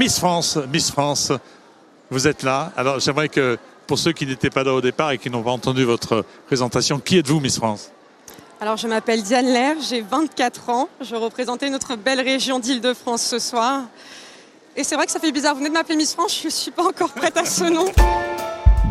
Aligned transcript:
Miss 0.00 0.18
France, 0.18 0.58
Miss 0.72 0.90
France, 0.90 1.30
vous 2.10 2.26
êtes 2.26 2.42
là. 2.42 2.72
Alors 2.74 3.00
j'aimerais 3.00 3.28
que 3.28 3.58
pour 3.86 3.98
ceux 3.98 4.12
qui 4.12 4.24
n'étaient 4.24 4.48
pas 4.48 4.64
là 4.64 4.72
au 4.72 4.80
départ 4.80 5.10
et 5.10 5.18
qui 5.18 5.28
n'ont 5.28 5.42
pas 5.42 5.50
entendu 5.50 5.84
votre 5.84 6.24
présentation, 6.46 6.98
qui 6.98 7.18
êtes-vous 7.18 7.38
Miss 7.38 7.58
France? 7.58 7.90
Alors 8.62 8.78
je 8.78 8.88
m'appelle 8.88 9.22
Diane 9.22 9.44
Lair, 9.44 9.76
j'ai 9.86 10.00
24 10.00 10.70
ans. 10.70 10.88
Je 11.02 11.14
représentais 11.16 11.68
notre 11.68 11.96
belle 11.96 12.22
région 12.22 12.60
d'Île-de-France 12.60 13.20
ce 13.20 13.38
soir. 13.38 13.82
Et 14.74 14.84
c'est 14.84 14.94
vrai 14.94 15.04
que 15.04 15.12
ça 15.12 15.20
fait 15.20 15.32
bizarre, 15.32 15.52
vous 15.52 15.58
venez 15.58 15.68
de 15.68 15.74
m'appeler 15.74 15.96
Miss 15.96 16.14
France, 16.14 16.34
je 16.40 16.46
ne 16.46 16.50
suis 16.50 16.70
pas 16.70 16.84
encore 16.84 17.10
prête 17.10 17.36
à 17.36 17.44
ce 17.44 17.64
nom. 17.64 17.84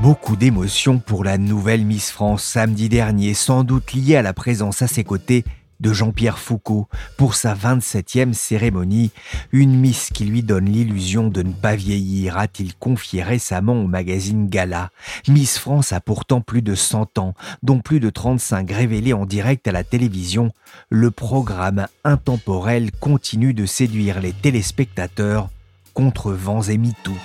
Beaucoup 0.04 0.36
d'émotions 0.36 1.00
pour 1.00 1.24
la 1.24 1.40
nouvelle 1.40 1.86
Miss 1.86 2.12
France 2.12 2.44
samedi 2.44 2.88
dernier, 2.88 3.34
sans 3.34 3.64
doute 3.64 3.94
liée 3.94 4.16
à 4.16 4.22
la 4.22 4.34
présence 4.34 4.84
à 4.84 4.88
ses 4.88 5.04
côtés 5.04 5.44
de 5.80 5.94
Jean-Pierre 5.94 6.40
Foucault 6.40 6.88
pour 7.18 7.36
sa 7.36 7.54
27e 7.54 8.34
cérémonie, 8.34 9.12
une 9.52 9.76
Miss 9.76 10.10
qui 10.14 10.26
lui 10.26 10.44
donne 10.44 10.66
l'illusion 10.66 11.28
de 11.28 11.42
ne 11.42 11.54
pas 11.54 11.76
vieillir, 11.76 12.38
a-t-il 12.38 12.76
confié 12.76 13.24
récemment 13.24 13.82
au 13.82 13.88
magazine 13.88 14.48
Gala. 14.48 14.92
Miss 15.28 15.58
France 15.58 15.94
a 15.94 16.00
pourtant 16.00 16.42
plus 16.42 16.62
de 16.62 16.76
100 16.76 17.18
ans, 17.18 17.34
dont 17.64 17.80
plus 17.80 18.00
de 18.00 18.10
35 18.10 18.72
révélés 18.72 19.14
en 19.14 19.26
direct 19.26 19.68
à 19.68 19.72
la 19.72 19.84
télévision. 19.84 20.52
Le 20.90 21.12
programme 21.12 21.88
intemporel 22.04 22.92
continue 22.92 23.54
de 23.54 23.66
séduire 23.66 24.20
les 24.20 24.34
téléspectateurs 24.34 25.50
contre 25.94 26.32
vents 26.32 26.64
et 26.64 26.78
MeToo. 26.78 27.16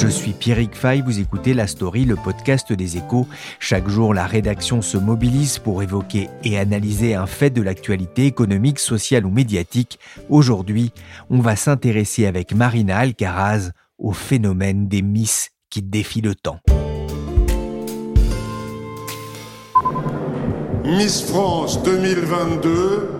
Je 0.00 0.08
suis 0.08 0.32
Pierrick 0.32 0.74
Fay, 0.74 1.02
vous 1.02 1.20
écoutez 1.20 1.52
La 1.52 1.66
Story, 1.66 2.06
le 2.06 2.16
podcast 2.16 2.72
des 2.72 2.96
échos. 2.96 3.26
Chaque 3.58 3.86
jour, 3.86 4.14
la 4.14 4.24
rédaction 4.24 4.80
se 4.80 4.96
mobilise 4.96 5.58
pour 5.58 5.82
évoquer 5.82 6.30
et 6.42 6.58
analyser 6.58 7.14
un 7.14 7.26
fait 7.26 7.50
de 7.50 7.60
l'actualité 7.60 8.24
économique, 8.24 8.78
sociale 8.78 9.26
ou 9.26 9.30
médiatique. 9.30 9.98
Aujourd'hui, 10.30 10.92
on 11.28 11.40
va 11.40 11.54
s'intéresser 11.54 12.24
avec 12.24 12.54
Marina 12.54 12.96
Alcaraz 12.96 13.72
au 13.98 14.12
phénomène 14.12 14.88
des 14.88 15.02
Miss 15.02 15.50
qui 15.68 15.82
défient 15.82 16.22
le 16.22 16.34
temps. 16.34 16.60
Miss 20.82 21.20
France 21.20 21.82
2022 21.82 23.10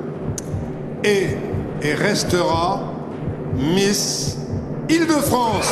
est 1.04 1.36
et 1.82 1.92
restera 1.92 2.90
Miss 3.54 4.38
Île-de-France. 4.88 5.70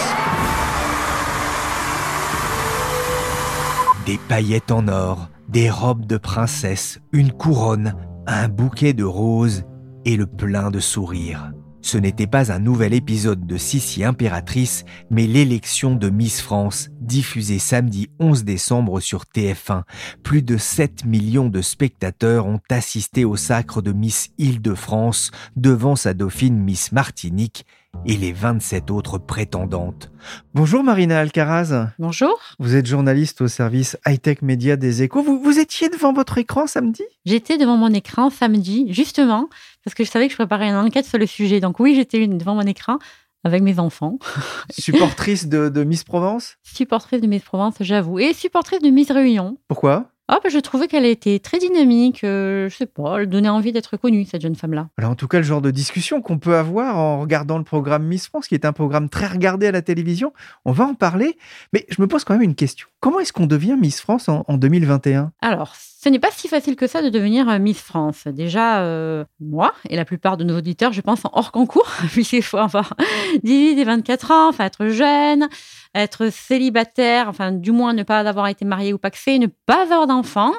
Des 4.09 4.17
paillettes 4.27 4.71
en 4.71 4.89
or, 4.89 5.29
des 5.51 5.69
robes 5.69 6.07
de 6.07 6.17
princesse, 6.17 6.99
une 7.13 7.31
couronne, 7.31 7.95
un 8.27 8.49
bouquet 8.49 8.95
de 8.95 9.05
roses 9.05 9.65
et 10.07 10.17
le 10.17 10.25
plein 10.25 10.71
de 10.71 10.81
sourires. 10.81 11.53
Ce 11.83 11.99
n'était 11.99 12.27
pas 12.27 12.51
un 12.51 12.59
nouvel 12.59 12.95
épisode 12.95 13.47
de 13.47 13.59
Sissi 13.59 14.05
Impératrice, 14.05 14.87
mais 15.11 15.27
l'élection 15.27 15.95
de 15.95 16.09
Miss 16.09 16.41
France, 16.41 16.89
diffusée 17.03 17.59
samedi 17.59 18.09
11 18.19 18.45
décembre 18.45 19.01
sur 19.01 19.25
TF1. 19.25 19.83
Plus 20.23 20.41
de 20.41 20.57
7 20.57 21.05
millions 21.05 21.51
de 21.51 21.61
spectateurs 21.61 22.47
ont 22.47 22.61
assisté 22.71 23.27
au 23.27 23.37
sacre 23.37 23.83
de 23.83 23.93
Miss 23.93 24.31
Île-de-France 24.39 25.33
devant 25.55 25.97
sa 25.97 26.15
dauphine 26.15 26.59
Miss 26.59 26.93
Martinique 26.93 27.67
et 28.06 28.16
les 28.16 28.32
27 28.32 28.91
autres 28.91 29.19
prétendantes. 29.19 30.10
Bonjour 30.54 30.82
Marina 30.82 31.19
Alcaraz. 31.19 31.92
Bonjour. 31.98 32.38
Vous 32.59 32.76
êtes 32.76 32.86
journaliste 32.86 33.41
au 33.41 33.48
service 33.48 33.97
high-tech 34.06 34.42
média 34.42 34.76
des 34.76 35.03
échos. 35.03 35.22
Vous, 35.22 35.41
vous 35.41 35.59
étiez 35.59 35.88
devant 35.88 36.12
votre 36.12 36.38
écran 36.38 36.66
samedi? 36.66 37.03
J'étais 37.25 37.59
devant 37.59 37.76
mon 37.76 37.92
écran 37.92 38.31
samedi, 38.31 38.86
justement, 38.92 39.48
parce 39.84 39.94
que 39.94 40.04
je 40.04 40.10
savais 40.10 40.26
que 40.26 40.32
je 40.32 40.38
préparais 40.38 40.69
une 40.69 40.76
enquête 40.76 41.06
sur 41.06 41.19
le 41.19 41.26
sujet. 41.26 41.60
Donc 41.60 41.81
oui, 41.81 41.94
j'étais 41.94 42.26
devant 42.26 42.54
mon 42.54 42.62
écran 42.62 42.98
avec 43.44 43.62
mes 43.62 43.78
enfants. 43.78 44.19
Supportrice 44.70 45.47
de, 45.48 45.69
de 45.69 45.84
Miss 45.84 46.04
Provence? 46.04 46.56
Supportrice 46.62 47.20
de 47.20 47.26
Miss 47.26 47.42
Provence, 47.42 47.75
j'avoue. 47.80 48.19
Et 48.19 48.32
supportrice 48.32 48.80
de 48.80 48.91
Miss 48.91 49.10
Réunion. 49.10 49.59
Pourquoi? 49.69 50.10
Ah, 50.28 50.41
bah, 50.43 50.50
je 50.50 50.59
trouvais 50.59 50.89
qu'elle 50.89 51.06
était 51.06 51.39
très 51.39 51.59
dynamique, 51.59 52.22
euh, 52.22 52.69
je 52.69 52.77
sais 52.77 52.87
pas, 52.87 53.21
elle 53.21 53.28
donnait 53.28 53.49
envie 53.49 53.72
d'être 53.72 53.97
connue, 53.97 54.27
cette 54.27 54.43
jeune 54.43 54.55
femme-là. 54.55 54.89
Alors, 54.99 55.11
en 55.11 55.15
tout 55.15 55.27
cas, 55.27 55.39
le 55.39 55.44
genre 55.44 55.62
de 55.62 55.71
discussion 55.71 56.21
qu'on 56.21 56.39
peut 56.39 56.55
avoir 56.55 56.99
en 56.99 57.21
regardant 57.21 57.56
le 57.56 57.65
programme 57.65 58.05
Miss 58.05 58.28
France, 58.28 58.47
qui 58.47 58.55
est 58.55 58.66
un 58.66 58.75
programme 58.75 59.09
très 59.09 59.27
regardé 59.27 59.66
à 59.66 59.72
la 59.72 59.81
télévision, 59.81 60.34
on 60.66 60.72
va 60.72 60.84
en 60.84 60.94
parler. 60.94 61.39
Mais 61.72 61.87
je 61.89 62.03
me 62.03 62.06
pose 62.06 62.25
quand 62.25 62.34
même 62.34 62.43
une 62.43 62.55
question. 62.55 62.89
Comment 63.00 63.21
est-ce 63.21 63.33
qu'on 63.33 63.47
devient 63.47 63.77
Miss 63.81 64.00
France 64.00 64.28
en, 64.28 64.44
en 64.49 64.59
2021 64.59 65.33
Alors, 65.41 65.75
ce 66.00 66.09
n'est 66.09 66.20
pas 66.20 66.31
si 66.31 66.47
facile 66.47 66.76
que 66.76 66.86
ça 66.86 67.03
de 67.03 67.09
devenir 67.09 67.48
euh, 67.48 67.59
Miss 67.59 67.81
France. 67.81 68.28
Déjà, 68.28 68.82
euh, 68.82 69.25
moi 69.41 69.75
et 69.88 69.97
la 69.97 70.04
plupart 70.04 70.36
de 70.36 70.44
nos 70.44 70.56
auditeurs, 70.56 70.92
je 70.92 71.00
pense, 71.00 71.25
en 71.25 71.31
hors 71.32 71.50
concours, 71.50 71.91
puisqu'il 72.12 72.42
faut 72.42 72.59
avoir 72.59 72.94
18 73.42 73.81
et 73.81 73.84
24 73.84 74.31
ans, 74.31 74.48
enfin 74.48 74.64
être 74.66 74.86
jeune, 74.88 75.48
être 75.97 76.31
célibataire, 76.31 77.28
enfin 77.28 77.50
du 77.50 77.72
moins 77.72 77.94
ne 77.94 78.04
pas 78.04 78.20
avoir 78.20 78.47
été 78.47 78.64
marié 78.64 78.92
ou 78.92 78.98
paxé, 78.98 79.41
ne 79.41 79.48
pas 79.66 79.82
avoir 79.82 80.06
d'enfant. 80.06 80.53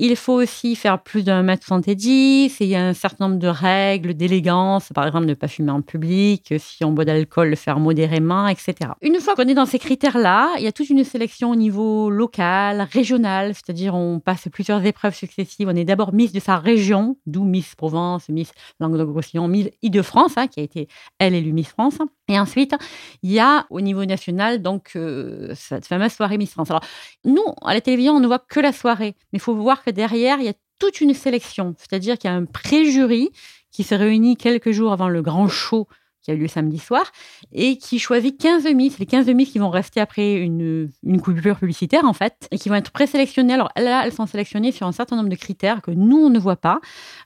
Il 0.00 0.14
faut 0.14 0.34
aussi 0.34 0.76
faire 0.76 1.02
plus 1.02 1.24
d'un 1.24 1.42
mètre 1.42 1.66
70. 1.66 2.60
Il 2.60 2.68
y 2.68 2.76
a 2.76 2.86
un 2.86 2.92
certain 2.92 3.26
nombre 3.26 3.40
de 3.40 3.48
règles 3.48 4.14
d'élégance. 4.14 4.90
Par 4.94 5.04
exemple, 5.04 5.26
ne 5.26 5.34
pas 5.34 5.48
fumer 5.48 5.72
en 5.72 5.82
public. 5.82 6.54
Si 6.56 6.84
on 6.84 6.92
boit 6.92 7.04
d'alcool, 7.04 7.50
le 7.50 7.56
faire 7.56 7.80
modérément, 7.80 8.46
etc. 8.46 8.92
Une 9.02 9.18
fois 9.18 9.34
qu'on 9.34 9.48
est 9.48 9.54
dans 9.54 9.66
ces 9.66 9.80
critères-là, 9.80 10.54
il 10.58 10.62
y 10.62 10.68
a 10.68 10.72
toute 10.72 10.88
une 10.88 11.02
sélection 11.02 11.50
au 11.50 11.56
niveau 11.56 12.10
local, 12.10 12.86
régional. 12.92 13.54
C'est-à-dire, 13.54 13.96
on 13.96 14.20
passe 14.20 14.48
plusieurs 14.52 14.84
épreuves 14.86 15.16
successives. 15.16 15.66
On 15.68 15.74
est 15.74 15.84
d'abord 15.84 16.14
Miss 16.14 16.30
de 16.30 16.38
sa 16.38 16.58
région, 16.58 17.16
d'où 17.26 17.42
Miss 17.42 17.74
Provence, 17.74 18.28
Miss 18.28 18.52
Languedoc-Roussillon, 18.78 19.48
Miss 19.48 19.68
Île-de-France, 19.82 20.34
hein, 20.36 20.46
qui 20.46 20.60
a 20.60 20.62
été, 20.62 20.86
elle, 21.18 21.34
élue 21.34 21.52
Miss 21.52 21.70
France. 21.70 21.98
Et 22.28 22.38
ensuite, 22.38 22.76
il 23.24 23.32
y 23.32 23.40
a 23.40 23.66
au 23.70 23.80
niveau 23.80 24.04
national, 24.04 24.62
donc, 24.62 24.92
euh, 24.94 25.52
cette 25.56 25.86
fameuse 25.86 26.12
soirée 26.12 26.38
Miss 26.38 26.52
France. 26.52 26.70
Alors, 26.70 26.84
nous, 27.24 27.42
à 27.62 27.74
la 27.74 27.80
télévision, 27.80 28.12
on 28.12 28.20
ne 28.20 28.28
voit 28.28 28.38
que 28.38 28.60
la 28.60 28.72
soirée. 28.72 29.16
Mais 29.32 29.38
il 29.38 29.40
faut 29.40 29.56
voir 29.56 29.82
derrière, 29.92 30.38
il 30.38 30.46
y 30.46 30.48
a 30.48 30.54
toute 30.78 31.00
une 31.00 31.14
sélection. 31.14 31.74
C'est-à-dire 31.78 32.18
qu'il 32.18 32.30
y 32.30 32.32
a 32.32 32.36
un 32.36 32.44
pré-jury 32.44 33.30
qui 33.70 33.82
se 33.82 33.94
réunit 33.94 34.36
quelques 34.36 34.70
jours 34.70 34.92
avant 34.92 35.08
le 35.08 35.22
grand 35.22 35.48
show 35.48 35.88
qui 36.28 36.32
a 36.32 36.34
eu 36.34 36.38
lieu 36.38 36.48
samedi 36.48 36.78
soir, 36.78 37.10
et 37.52 37.78
qui 37.78 37.98
choisit 37.98 38.38
15 38.38 38.66
miss, 38.74 38.98
les 38.98 39.06
15 39.06 39.28
miss 39.28 39.50
qui 39.50 39.58
vont 39.58 39.70
rester 39.70 39.98
après 39.98 40.34
une, 40.34 40.90
une 41.02 41.20
coupure 41.22 41.56
publicitaire, 41.56 42.04
en 42.04 42.12
fait, 42.12 42.48
et 42.50 42.58
qui 42.58 42.68
vont 42.68 42.74
être 42.74 42.90
présélectionnées. 42.90 43.54
Alors 43.54 43.70
là, 43.78 44.02
elles 44.04 44.12
sont 44.12 44.26
sélectionnées 44.26 44.72
sur 44.72 44.86
un 44.86 44.92
certain 44.92 45.16
nombre 45.16 45.30
de 45.30 45.36
critères 45.36 45.80
que 45.80 45.90
nous, 45.90 46.18
on 46.18 46.28
ne 46.28 46.38
voit 46.38 46.56
pas. 46.56 46.80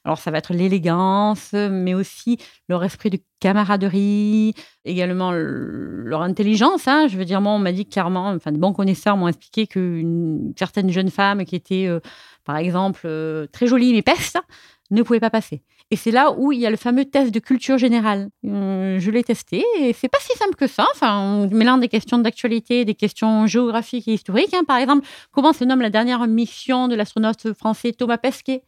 Alors 0.05 0.19
ça 0.19 0.31
va 0.31 0.39
être 0.39 0.53
l'élégance, 0.53 1.53
mais 1.53 1.95
aussi 1.95 2.39
leur 2.69 2.85
esprit 2.85 3.11
de 3.11 3.19
camaraderie, 3.41 4.55
également 4.85 5.33
leur 5.33 6.23
intelligence. 6.23 6.87
Hein. 6.87 7.09
Je 7.09 7.17
veux 7.17 7.25
dire, 7.25 7.41
moi, 7.41 7.53
on 7.53 7.59
m'a 7.59 7.73
dit 7.73 7.87
clairement, 7.87 8.29
enfin, 8.29 8.53
de 8.53 8.59
bons 8.59 8.73
connaisseurs 8.73 9.17
m'ont 9.17 9.27
expliqué 9.27 9.67
qu'une 9.67 10.53
certaine 10.57 10.91
jeune 10.91 11.11
femme 11.11 11.45
qui 11.45 11.57
était, 11.57 11.87
euh, 11.89 11.99
par 12.45 12.57
exemple, 12.57 13.03
euh, 13.05 13.47
très 13.53 13.67
jolie 13.67 13.93
mais 13.93 14.03
peste, 14.03 14.39
ne 14.91 15.03
pouvaient 15.03 15.21
pas 15.21 15.31
passer. 15.31 15.63
Et 15.91 15.97
c'est 15.97 16.11
là 16.11 16.33
où 16.33 16.53
il 16.53 16.61
y 16.61 16.67
a 16.67 16.71
le 16.71 16.77
fameux 16.77 17.05
test 17.05 17.33
de 17.33 17.39
culture 17.39 17.79
générale. 17.79 18.29
Euh, 18.47 18.99
je 18.99 19.11
l'ai 19.11 19.23
testé 19.25 19.65
et 19.79 19.93
c'est 19.93 20.09
pas 20.09 20.19
si 20.21 20.37
simple 20.39 20.55
que 20.55 20.67
ça. 20.67 20.87
Enfin, 20.95 21.19
on 21.19 21.49
mélange 21.55 21.81
des 21.81 21.89
questions 21.89 22.19
d'actualité, 22.19 22.85
des 22.85 22.95
questions 22.95 23.47
géographiques 23.47 24.09
et 24.09 24.15
historiques. 24.15 24.55
Hein. 24.55 24.65
Par 24.65 24.79
exemple, 24.79 25.07
comment 25.31 25.53
se 25.53 25.65
nomme 25.65 25.81
la 25.83 25.91
dernière 25.91 26.27
mission 26.27 26.89
de 26.89 26.95
l'astronaute 26.95 27.53
français 27.55 27.93
Thomas 27.93 28.19
Pesquet? 28.19 28.65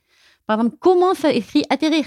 Par 0.47 0.59
exemple, 0.59 0.77
comment 0.81 1.15
ça 1.15 1.33
écrit 1.33 1.65
atterrir? 1.71 2.07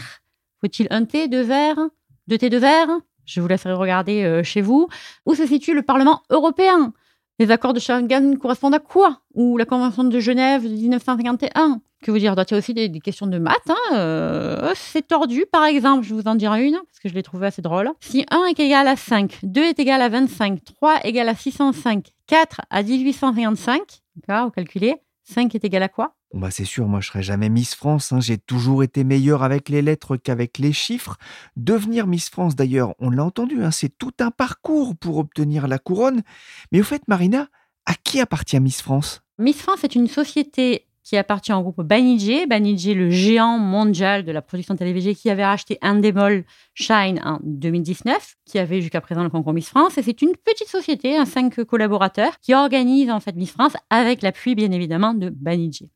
Faut-il 0.61 0.87
un 0.91 1.05
T, 1.05 1.27
deux 1.27 1.41
verres, 1.41 1.79
deux 2.27 2.37
T, 2.37 2.49
deux 2.49 2.59
verres? 2.59 2.89
Je 3.25 3.41
vous 3.41 3.47
laisserai 3.47 3.73
regarder 3.73 4.23
euh, 4.23 4.43
chez 4.43 4.61
vous. 4.61 4.87
Où 5.25 5.35
se 5.35 5.45
situe 5.45 5.73
le 5.73 5.81
Parlement 5.81 6.21
européen? 6.29 6.93
Les 7.39 7.51
accords 7.51 7.73
de 7.73 7.79
Schengen 7.79 8.37
correspondent 8.37 8.75
à 8.75 8.79
quoi? 8.79 9.21
Ou 9.33 9.57
la 9.57 9.65
Convention 9.65 10.03
de 10.03 10.19
Genève 10.19 10.63
de 10.63 10.69
1951 10.69 11.79
Que 12.01 12.11
vous 12.11 12.17
dire? 12.17 12.33
Il 12.35 12.51
y 12.51 12.53
a 12.53 12.57
aussi 12.57 12.73
des, 12.73 12.89
questions 12.99 13.27
de 13.27 13.37
maths. 13.37 13.55
Hein 13.69 13.75
euh, 13.93 14.71
c'est 14.75 15.07
tordu, 15.07 15.45
par 15.51 15.65
exemple. 15.65 16.05
Je 16.05 16.13
vous 16.13 16.27
en 16.27 16.35
dirai 16.35 16.65
une, 16.65 16.75
parce 16.75 16.99
que 17.01 17.09
je 17.09 17.13
l'ai 17.13 17.23
trouvé 17.23 17.47
assez 17.47 17.61
drôle. 17.61 17.91
Si 17.99 18.25
1 18.31 18.45
est 18.45 18.59
égal 18.59 18.87
à 18.87 18.95
5, 18.95 19.39
2 19.43 19.61
est 19.61 19.79
égal 19.79 20.01
à 20.01 20.09
25, 20.09 20.63
3 20.63 20.95
est 21.03 21.09
égal 21.09 21.29
à 21.29 21.35
605, 21.35 22.07
4 22.27 22.61
à 22.69 22.83
1855, 22.83 23.81
d'accord, 24.15 24.45
vous 24.45 24.51
calculez, 24.51 24.95
5 25.23 25.53
est 25.55 25.63
égal 25.63 25.83
à 25.83 25.89
quoi? 25.89 26.16
Bah 26.33 26.51
c'est 26.51 26.65
sûr, 26.65 26.87
moi 26.87 26.99
je 26.99 27.07
serai 27.07 27.23
jamais 27.23 27.49
Miss 27.49 27.75
France. 27.75 28.11
Hein. 28.11 28.19
J'ai 28.19 28.37
toujours 28.37 28.83
été 28.83 29.03
meilleure 29.03 29.43
avec 29.43 29.69
les 29.69 29.81
lettres 29.81 30.17
qu'avec 30.17 30.57
les 30.57 30.73
chiffres. 30.73 31.17
Devenir 31.55 32.07
Miss 32.07 32.29
France, 32.29 32.55
d'ailleurs, 32.55 32.95
on 32.99 33.09
l'a 33.09 33.23
entendu, 33.23 33.63
hein, 33.63 33.71
c'est 33.71 33.97
tout 33.97 34.13
un 34.19 34.31
parcours 34.31 34.95
pour 34.95 35.17
obtenir 35.17 35.67
la 35.67 35.79
couronne. 35.79 36.23
Mais 36.71 36.81
au 36.81 36.83
fait, 36.83 37.07
Marina, 37.07 37.47
à 37.85 37.93
qui 37.93 38.19
appartient 38.19 38.59
Miss 38.59 38.81
France? 38.81 39.21
Miss 39.39 39.61
France 39.61 39.83
est 39.83 39.95
une 39.95 40.07
société 40.07 40.86
qui 41.07 41.15
appartient 41.15 41.53
au 41.53 41.61
groupe 41.61 41.81
Banijé. 41.83 42.47
Banijé, 42.47 42.93
le 42.93 43.09
géant 43.09 43.57
mondial 43.57 44.25
de 44.25 44.31
la 44.33 44.41
production 44.41 44.75
télévisée 44.75 45.15
qui 45.15 45.29
avait 45.29 45.45
racheté 45.45 45.77
Endemol 45.81 46.43
Shine 46.73 47.21
en 47.23 47.39
2019, 47.43 48.35
qui 48.45 48.59
avait 48.59 48.81
jusqu'à 48.81 48.99
présent 48.99 49.23
le 49.23 49.29
concours 49.29 49.53
Miss 49.53 49.69
France. 49.69 49.97
Et 49.97 50.03
c'est 50.03 50.21
une 50.21 50.33
petite 50.35 50.67
société, 50.67 51.15
un 51.17 51.23
cinq 51.23 51.63
collaborateurs, 51.63 52.39
qui 52.41 52.53
organise 52.53 53.09
en 53.09 53.21
fait 53.21 53.35
Miss 53.35 53.51
France 53.51 53.71
avec 53.89 54.21
l'appui 54.21 54.53
bien 54.53 54.71
évidemment 54.71 55.13
de 55.13 55.29
Banijé. 55.29 55.89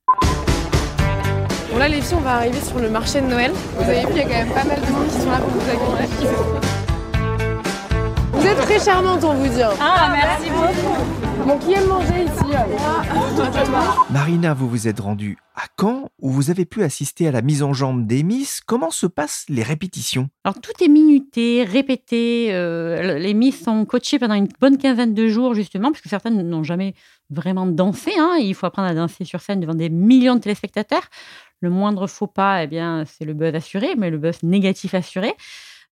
Bon 1.71 1.77
là 1.77 1.89
les 1.89 2.01
filles 2.01 2.17
on 2.17 2.21
va 2.21 2.35
arriver 2.35 2.61
sur 2.61 2.79
le 2.79 2.89
marché 2.89 3.19
de 3.19 3.27
Noël. 3.27 3.51
Vous 3.75 3.83
avez 3.83 4.05
vu 4.05 4.11
il 4.11 4.17
y 4.17 4.21
a 4.21 4.23
quand 4.23 4.29
même 4.29 4.53
pas 4.53 4.63
mal 4.63 4.79
de 4.79 4.91
monde 4.91 5.07
qui 5.07 5.19
sont 5.19 5.29
là 5.29 5.39
pour 5.39 5.49
vous 5.49 5.69
accueillir. 5.69 6.31
Vous 8.31 8.47
êtes 8.47 8.61
très 8.61 8.79
charmante 8.79 9.23
on 9.25 9.33
vous 9.33 9.47
dit. 9.47 9.61
Ah 9.61 10.09
merci 10.13 10.49
beaucoup. 10.49 11.30
Bon 11.45 11.57
qui 11.57 11.73
aime 11.73 11.87
manger 11.87 12.25
ici 12.25 12.51
Marina, 14.11 14.53
vous 14.53 14.69
vous 14.69 14.87
êtes 14.87 14.99
rendue 14.99 15.37
à 15.55 15.63
Caen 15.79 16.09
où 16.19 16.29
vous 16.29 16.49
avez 16.49 16.65
pu 16.65 16.83
assister 16.83 17.27
à 17.27 17.31
la 17.31 17.41
mise 17.41 17.63
en 17.63 17.73
jambe 17.73 18.05
des 18.05 18.23
Miss. 18.23 18.61
Comment 18.61 18.91
se 18.91 19.07
passent 19.07 19.45
les 19.49 19.63
répétitions? 19.63 20.29
Alors 20.43 20.61
tout 20.61 20.71
est 20.83 20.87
minuté, 20.87 21.63
répété. 21.63 22.53
Euh, 22.53 23.17
les 23.17 23.33
Miss 23.33 23.63
sont 23.63 23.85
coachées 23.85 24.19
pendant 24.19 24.35
une 24.35 24.49
bonne 24.59 24.77
quinzaine 24.77 25.13
de 25.13 25.27
jours 25.27 25.53
justement, 25.53 25.91
puisque 25.91 26.09
certaines 26.09 26.41
n'ont 26.41 26.63
jamais 26.63 26.93
vraiment 27.29 27.65
dansé. 27.65 28.11
Hein. 28.17 28.37
Il 28.39 28.53
faut 28.53 28.65
apprendre 28.65 28.89
à 28.89 28.93
danser 28.93 29.25
sur 29.25 29.41
scène 29.41 29.59
devant 29.59 29.75
des 29.75 29.89
millions 29.89 30.35
de 30.35 30.41
téléspectateurs. 30.41 31.07
Le 31.61 31.69
moindre 31.69 32.07
faux 32.07 32.27
pas, 32.27 32.63
eh 32.63 32.67
bien, 32.67 33.03
c'est 33.05 33.25
le 33.25 33.33
buzz 33.33 33.55
assuré, 33.55 33.95
mais 33.97 34.09
le 34.09 34.17
buzz 34.17 34.43
négatif 34.43 34.93
assuré. 34.93 35.33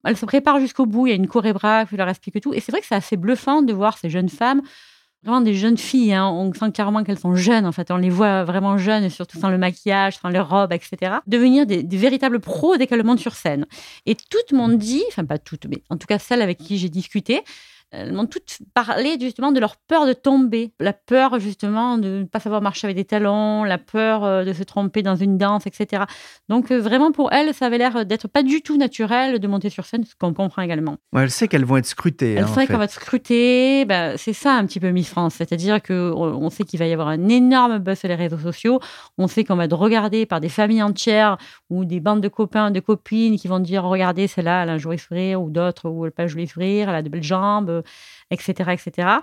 Elles 0.06 0.18
se 0.18 0.26
préparent 0.26 0.60
jusqu'au 0.60 0.86
bout, 0.86 1.08
il 1.08 1.10
y 1.10 1.14
a 1.14 1.16
une 1.16 1.28
chorégraphe, 1.28 1.90
je 1.92 1.98
leur 1.98 2.08
explique 2.08 2.40
tout. 2.42 2.54
Et 2.54 2.60
c'est 2.60 2.72
vrai 2.72 2.82
que 2.82 2.88
c'est 2.88 2.96
assez 2.96 3.18
bluffant 3.18 3.62
de 3.62 3.74
voir 3.74 3.98
ces 3.98 4.10
jeunes 4.10 4.30
femmes, 4.30 4.62
vraiment 5.24 5.42
des 5.42 5.54
jeunes 5.54 5.78
filles. 5.78 6.14
Hein. 6.14 6.28
On 6.28 6.54
sent 6.54 6.72
clairement 6.72 7.04
qu'elles 7.04 7.20
sont 7.20 7.36
jeunes, 7.36 7.66
en 7.66 7.72
fait. 7.72 7.92
On 7.92 7.98
les 7.98 8.10
voit 8.10 8.44
vraiment 8.44 8.78
jeunes, 8.78 9.10
surtout 9.10 9.40
sans 9.40 9.50
le 9.50 9.58
maquillage, 9.58 10.18
sans 10.18 10.30
les 10.30 10.40
robes, 10.40 10.72
etc. 10.72 11.18
Devenir 11.28 11.66
des, 11.66 11.84
des 11.84 11.98
véritables 11.98 12.40
pros 12.40 12.78
dès 12.78 12.88
qu'elles 12.88 13.04
montent 13.04 13.20
sur 13.20 13.36
scène. 13.36 13.66
Et 14.06 14.16
toutes 14.16 14.52
m'ont 14.52 14.70
dit, 14.70 15.04
enfin 15.10 15.26
pas 15.26 15.38
toutes, 15.38 15.66
mais 15.66 15.82
en 15.90 15.98
tout 15.98 16.08
cas 16.08 16.20
celles 16.20 16.42
avec 16.42 16.58
qui 16.58 16.78
j'ai 16.78 16.90
discuté, 16.90 17.44
elles 17.92 18.14
m'ont 18.14 18.28
toutes 18.28 18.60
parlé 18.74 19.18
justement 19.20 19.52
de 19.52 19.60
leur 19.60 19.76
peur 19.78 20.06
de 20.06 20.14
tomber, 20.14 20.74
la 20.80 20.94
peur 20.94 21.40
justement 21.40 21.98
de 21.98 22.20
ne 22.20 22.24
pas 22.24 22.40
savoir 22.40 22.62
marcher 22.62 22.86
avec 22.86 22.96
des 22.96 23.06
talons, 23.06 23.64
la 23.64 23.80
peur 23.80 24.24
euh, 24.24 24.44
de 24.44 24.54
se 24.54 24.64
tromper 24.64 25.02
dans 25.02 25.16
une 25.16 25.38
danse, 25.38 25.66
etc. 25.66 26.04
Donc 26.50 26.72
euh, 26.72 26.80
vraiment 26.80 27.12
pour 27.12 27.32
elles, 27.34 27.54
ça 27.54 27.66
avait 27.66 27.80
l'air 27.80 28.06
d'être 28.06 28.28
pas 28.28 28.44
du 28.44 28.62
tout 28.62 28.78
naturel 28.78 29.40
de 29.40 29.48
monter 29.48 29.70
sur 29.70 29.86
scène, 29.86 30.04
ce 30.04 30.14
qu'on 30.16 30.34
comprend 30.34 30.62
également. 30.62 30.98
Ouais, 31.14 31.24
elles 31.24 31.32
savent 31.32 31.48
qu'elles 31.48 31.66
vont 31.66 31.78
être 31.78 31.88
scrutées. 31.88 32.34
Elles 32.34 32.44
hein, 32.44 32.48
savent 32.48 32.68
qu'elles 32.68 32.76
vont 32.76 32.84
être 32.84 32.92
scrutées. 32.92 33.86
Ben, 33.86 34.16
c'est 34.18 34.34
ça 34.34 34.54
un 34.54 34.66
petit 34.66 34.80
peu 34.80 34.92
Miss 34.92 35.10
France, 35.10 35.36
c'est-à-dire 35.36 35.82
que 35.82 36.12
on 36.14 36.50
sait 36.52 36.64
qu'il 36.64 36.80
va 36.80 36.86
y 36.86 36.94
avoir 36.94 37.08
un 37.08 37.28
énorme 37.28 37.80
buzz 37.80 38.00
sur 38.00 38.08
les 38.08 38.16
réseaux 38.16 38.38
sociaux. 38.38 38.80
On 39.18 39.28
sait 39.28 39.44
qu'on 39.44 39.56
va 39.56 39.66
être 39.66 39.76
regardé 39.76 40.28
par 40.28 40.40
des 40.40 40.50
familles 40.50 40.84
entières 40.84 41.38
ou 41.72 41.86
des 41.86 42.00
bandes 42.00 42.22
de 42.22 42.28
copains, 42.28 42.70
de 42.70 42.80
copines 42.80 43.38
qui 43.38 43.48
vont 43.48 43.60
dire 43.60 43.84
regardez 43.84 44.28
celle-là, 44.28 44.64
elle 44.64 44.70
a 44.70 44.74
un 44.74 44.78
joli 44.78 45.00
sourire 45.00 45.42
ou 45.42 45.50
d'autres 45.50 45.90
où 45.90 46.06
elle 46.06 46.10
n'a 46.10 46.12
pas 46.12 46.24
un 46.24 46.28
joli 46.28 46.48
sourire, 46.48 46.90
elle 46.90 46.96
a 46.96 47.02
de 47.02 47.10
belles 47.10 47.24
jambes 47.24 47.79
etc., 48.32 48.72
etc. 48.72 49.20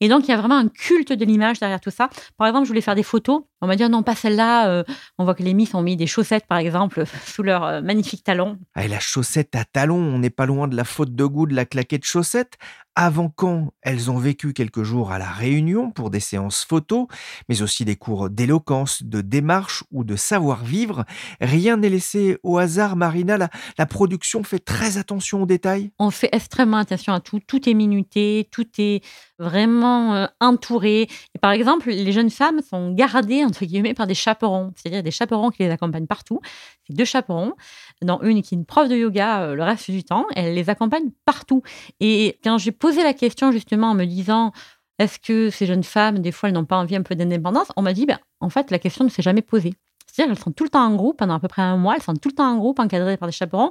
Et 0.00 0.08
donc, 0.08 0.26
il 0.26 0.30
y 0.30 0.34
a 0.34 0.38
vraiment 0.38 0.56
un 0.56 0.68
culte 0.68 1.12
de 1.12 1.24
l'image 1.26 1.60
derrière 1.60 1.80
tout 1.80 1.90
ça. 1.90 2.08
Par 2.38 2.46
exemple, 2.46 2.64
je 2.64 2.70
voulais 2.70 2.80
faire 2.80 2.94
des 2.94 3.02
photos. 3.02 3.42
On 3.60 3.66
m'a 3.66 3.76
dit, 3.76 3.82
ah 3.82 3.88
non, 3.90 4.02
pas 4.02 4.14
celle-là. 4.14 4.70
Euh, 4.70 4.84
on 5.18 5.24
voit 5.24 5.34
que 5.34 5.42
les 5.42 5.52
Miss 5.52 5.74
ont 5.74 5.82
mis 5.82 5.96
des 5.96 6.06
chaussettes, 6.06 6.46
par 6.46 6.56
exemple, 6.56 7.04
sous 7.26 7.42
leurs 7.42 7.64
euh, 7.64 7.80
magnifiques 7.82 8.24
talons. 8.24 8.58
Ah, 8.74 8.86
et 8.86 8.88
la 8.88 8.98
chaussette 8.98 9.54
à 9.54 9.64
talons, 9.64 10.02
on 10.02 10.18
n'est 10.18 10.30
pas 10.30 10.46
loin 10.46 10.68
de 10.68 10.76
la 10.76 10.84
faute 10.84 11.14
de 11.14 11.24
goût 11.26 11.46
de 11.46 11.54
la 11.54 11.66
claquette 11.66 12.04
chaussette 12.04 12.56
avant 13.00 13.30
quand 13.34 13.72
elles 13.80 14.10
ont 14.10 14.18
vécu 14.18 14.52
quelques 14.52 14.82
jours 14.82 15.10
à 15.10 15.18
la 15.18 15.30
Réunion 15.30 15.90
pour 15.90 16.10
des 16.10 16.20
séances 16.20 16.66
photos, 16.66 17.06
mais 17.48 17.62
aussi 17.62 17.86
des 17.86 17.96
cours 17.96 18.28
d'éloquence, 18.28 19.02
de 19.02 19.22
démarche 19.22 19.84
ou 19.90 20.04
de 20.04 20.16
savoir-vivre. 20.16 21.06
Rien 21.40 21.78
n'est 21.78 21.88
laissé 21.88 22.36
au 22.42 22.58
hasard, 22.58 22.96
Marina. 22.96 23.38
La, 23.38 23.86
production 23.86 24.42
fait 24.42 24.58
très 24.58 24.98
attention 24.98 25.44
aux 25.44 25.46
détails? 25.46 25.92
On 25.98 26.10
fait 26.10 26.28
extrêmement 26.32 26.76
attention 26.76 27.14
à 27.14 27.20
tout. 27.20 27.40
Tout 27.40 27.70
est 27.70 27.72
minuté, 27.72 28.46
tout 28.52 28.68
est 28.76 29.02
vraiment 29.38 30.14
euh, 30.14 30.26
entouré. 30.38 31.08
Et 31.34 31.38
par 31.40 31.52
exemple, 31.52 31.88
les 31.88 32.12
jeunes 32.12 32.28
femmes 32.28 32.60
sont 32.60 32.92
gardées, 32.92 33.42
entre 33.44 33.64
guillemets, 33.64 33.94
par 33.94 34.08
des 34.08 34.14
chaperons, 34.14 34.74
c'est-à-dire 34.76 35.02
des 35.02 35.10
chaperons 35.10 35.48
qui 35.48 35.62
les 35.62 35.70
accompagnent 35.70 36.06
partout. 36.06 36.40
C'est 36.86 36.94
deux 36.94 37.06
chaperons, 37.06 37.54
dont 38.02 38.20
une 38.20 38.42
qui 38.42 38.54
est 38.54 38.58
une 38.58 38.66
prof 38.66 38.90
de 38.90 38.96
yoga 38.96 39.44
euh, 39.44 39.54
le 39.54 39.62
reste 39.62 39.90
du 39.90 40.04
temps. 40.04 40.26
Elle 40.36 40.54
les 40.54 40.68
accompagne 40.68 41.10
partout. 41.24 41.62
Et 42.00 42.38
quand 42.44 42.58
j'ai 42.58 42.72
posé 42.72 42.89
la 42.96 43.14
question 43.14 43.52
justement 43.52 43.90
en 43.90 43.94
me 43.94 44.04
disant 44.04 44.52
est-ce 44.98 45.18
que 45.18 45.48
ces 45.48 45.64
jeunes 45.64 45.82
femmes, 45.82 46.18
des 46.18 46.30
fois, 46.30 46.50
elles 46.50 46.54
n'ont 46.54 46.66
pas 46.66 46.76
envie 46.76 46.94
un 46.94 47.02
peu 47.02 47.14
d'indépendance? 47.14 47.68
On 47.76 47.82
m'a 47.82 47.94
dit 47.94 48.04
ben, 48.04 48.18
en 48.40 48.50
fait, 48.50 48.70
la 48.70 48.78
question 48.78 49.04
ne 49.04 49.08
s'est 49.08 49.22
jamais 49.22 49.40
posée. 49.42 49.72
C'est-à-dire 50.06 50.34
qu'elles 50.34 50.44
sont 50.44 50.52
tout 50.52 50.64
le 50.64 50.70
temps 50.70 50.84
en 50.84 50.94
groupe, 50.94 51.18
pendant 51.18 51.34
à 51.34 51.40
peu 51.40 51.48
près 51.48 51.62
un 51.62 51.76
mois, 51.76 51.94
elles 51.96 52.02
sont 52.02 52.14
tout 52.14 52.28
le 52.28 52.34
temps 52.34 52.50
en 52.50 52.58
groupe, 52.58 52.78
encadrées 52.78 53.16
par 53.16 53.26
des 53.26 53.32
chaperons. 53.32 53.70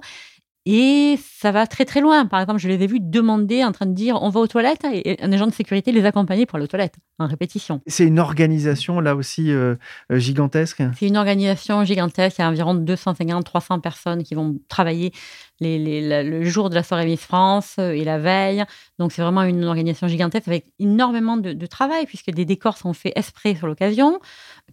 Et 0.72 1.18
ça 1.18 1.52
va 1.52 1.66
très 1.66 1.84
très 1.84 2.00
loin. 2.00 2.28
Par 2.28 2.40
exemple, 2.40 2.60
je 2.60 2.68
les 2.68 2.84
ai 2.84 2.86
vus 2.86 3.00
demander, 3.02 3.64
en 3.64 3.72
train 3.72 3.88
de 3.88 3.94
dire 3.94 4.20
on 4.22 4.30
va 4.30 4.40
aux 4.40 4.46
toilettes, 4.46 4.86
et 4.94 5.18
un 5.20 5.32
agent 5.32 5.48
de 5.48 5.52
sécurité 5.52 5.92
les 5.92 6.06
accompagner 6.06 6.46
pour 6.46 6.58
aller 6.58 6.66
aux 6.66 6.68
toilettes, 6.68 6.98
en 7.18 7.26
répétition. 7.26 7.82
C'est 7.88 8.06
une 8.06 8.20
organisation 8.20 9.00
là 9.00 9.16
aussi 9.16 9.52
euh, 9.52 9.74
euh, 10.12 10.20
gigantesque? 10.20 10.84
C'est 10.96 11.08
une 11.08 11.18
organisation 11.18 11.84
gigantesque. 11.86 12.38
Il 12.38 12.42
y 12.42 12.46
a 12.46 12.50
environ 12.50 12.76
250-300 12.76 13.82
personnes 13.82 14.22
qui 14.22 14.36
vont 14.36 14.60
travailler 14.68 15.12
le 15.60 16.44
jour 16.44 16.70
de 16.70 16.76
la 16.76 16.84
soirée 16.84 17.08
Miss 17.08 17.22
France 17.22 17.78
euh, 17.80 17.90
et 17.90 18.04
la 18.04 18.20
veille. 18.20 18.64
Donc 19.00 19.12
c'est 19.12 19.24
vraiment 19.24 19.42
une 19.42 19.66
organisation 19.66 20.08
gigantesque 20.08 20.48
avec 20.48 20.68
énormément 20.78 21.38
de, 21.38 21.54
de 21.54 21.66
travail, 21.66 22.06
puisque 22.06 22.30
des 22.30 22.46
décors 22.46 22.78
sont 22.78 22.94
faits 22.94 23.14
exprès 23.16 23.56
sur 23.56 23.66
l'occasion 23.66 24.20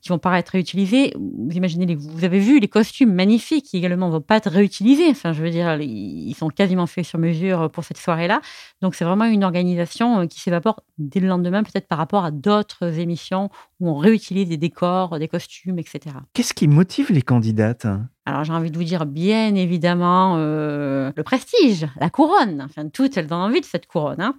qui 0.06 0.10
vont 0.10 0.18
pas 0.18 0.38
être 0.38 0.50
réutilisés. 0.50 1.12
Vous 1.16 1.52
imaginez, 1.52 1.94
vous 1.96 2.24
avez 2.24 2.38
vu 2.38 2.60
les 2.60 2.68
costumes 2.68 3.12
magnifiques 3.12 3.66
qui 3.66 3.76
également 3.76 4.08
vont 4.08 4.20
pas 4.20 4.36
être 4.36 4.50
réutilisés. 4.50 5.08
Enfin, 5.10 5.32
je 5.32 5.42
veux 5.42 5.50
dire, 5.50 5.78
ils 5.80 6.34
sont 6.34 6.48
quasiment 6.48 6.86
faits 6.86 7.04
sur 7.04 7.18
mesure 7.18 7.70
pour 7.70 7.82
cette 7.82 7.98
soirée-là. 7.98 8.40
Donc, 8.82 8.94
c'est 8.94 9.04
vraiment 9.04 9.24
une 9.24 9.42
organisation 9.42 10.20
euh, 10.20 10.26
qui 10.26 10.40
s'évapore 10.40 10.80
dès 10.98 11.18
le 11.18 11.26
lendemain, 11.26 11.64
peut-être 11.64 11.88
par 11.88 11.98
rapport 11.98 12.24
à 12.24 12.30
d'autres 12.30 13.00
émissions 13.00 13.50
où 13.80 13.90
on 13.90 13.96
réutilise 13.96 14.48
des 14.48 14.56
décors, 14.56 15.18
des 15.18 15.28
costumes, 15.28 15.78
etc. 15.80 16.16
Qu'est-ce 16.32 16.54
qui 16.54 16.68
motive 16.68 17.10
les 17.10 17.22
candidates? 17.22 17.86
Alors 18.24 18.42
j'ai 18.44 18.52
envie 18.52 18.70
de 18.70 18.76
vous 18.76 18.84
dire 18.84 19.06
bien 19.06 19.54
évidemment 19.54 20.34
euh, 20.38 21.12
le 21.16 21.22
prestige, 21.22 21.86
la 22.00 22.10
couronne. 22.10 22.62
Enfin 22.64 22.88
toutes 22.88 23.16
elles 23.16 23.32
ont 23.32 23.36
envie 23.36 23.60
de 23.60 23.66
cette 23.66 23.86
couronne. 23.86 24.20
Hein 24.20 24.34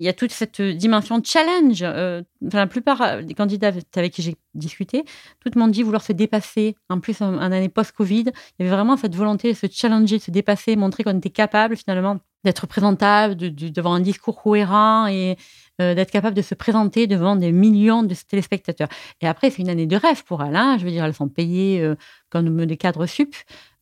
il 0.00 0.06
y 0.06 0.08
a 0.08 0.12
toute 0.12 0.32
cette 0.32 0.60
dimension 0.60 1.22
challenge. 1.22 1.82
Euh, 1.82 2.22
la 2.52 2.66
plupart 2.66 3.22
des 3.22 3.34
candidats 3.34 3.72
avec 3.94 4.12
qui 4.12 4.22
j'ai 4.22 4.36
discuté, 4.54 5.04
toutes 5.40 5.56
m'ont 5.56 5.68
dit 5.68 5.82
vouloir 5.82 6.02
se 6.02 6.12
dépasser. 6.12 6.74
En 6.88 6.98
plus, 7.00 7.20
en, 7.20 7.38
année 7.38 7.68
post-Covid, 7.68 8.24
il 8.24 8.32
y 8.58 8.62
avait 8.62 8.74
vraiment 8.74 8.96
cette 8.96 9.14
volonté 9.14 9.52
de 9.52 9.56
se 9.56 9.66
challenger, 9.70 10.18
de 10.18 10.22
se 10.22 10.30
dépasser, 10.30 10.74
montrer 10.74 11.04
qu'on 11.04 11.16
était 11.16 11.30
capable 11.30 11.76
finalement 11.76 12.18
d'être 12.44 12.66
présentable, 12.66 13.36
devant 13.36 13.92
un 13.92 14.00
discours 14.00 14.40
cohérent 14.42 15.06
et 15.06 15.36
euh, 15.80 15.94
d'être 15.94 16.10
capable 16.10 16.36
de 16.36 16.42
se 16.42 16.54
présenter 16.54 17.06
devant 17.06 17.36
des 17.36 17.52
millions 17.52 18.02
de 18.02 18.14
téléspectateurs. 18.14 18.88
Et 19.20 19.26
après, 19.26 19.50
c'est 19.50 19.62
une 19.62 19.68
année 19.68 19.86
de 19.86 19.96
rêve 19.96 20.24
pour 20.24 20.42
elles. 20.42 20.78
Je 20.78 20.84
veux 20.84 20.90
dire, 20.90 21.04
elles 21.04 21.14
sont 21.14 21.28
payées 21.28 21.82
euh, 21.82 21.96
comme 22.30 22.64
des 22.66 22.76
cadres 22.76 23.06
sup. 23.06 23.34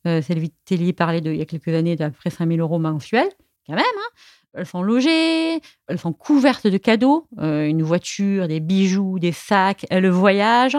Euh, 0.07 0.21
Sylvie 0.21 0.53
Tellier 0.65 0.93
parlait 0.93 1.21
de, 1.21 1.31
il 1.31 1.37
y 1.37 1.41
a 1.41 1.45
quelques 1.45 1.69
années 1.69 1.95
d'à 1.95 2.09
peu 2.09 2.15
près 2.15 2.29
5 2.29 2.47
000 2.47 2.59
euros 2.59 2.79
mensuels, 2.79 3.29
quand 3.67 3.75
même. 3.75 3.83
Hein. 3.83 4.09
Elles 4.53 4.65
sont 4.65 4.81
logées, 4.81 5.61
elles 5.87 5.99
sont 5.99 6.13
couvertes 6.13 6.67
de 6.67 6.77
cadeaux, 6.77 7.27
euh, 7.39 7.65
une 7.65 7.83
voiture, 7.83 8.47
des 8.47 8.59
bijoux, 8.59 9.19
des 9.19 9.31
sacs, 9.31 9.85
elles 9.89 10.09
voyagent. 10.09 10.77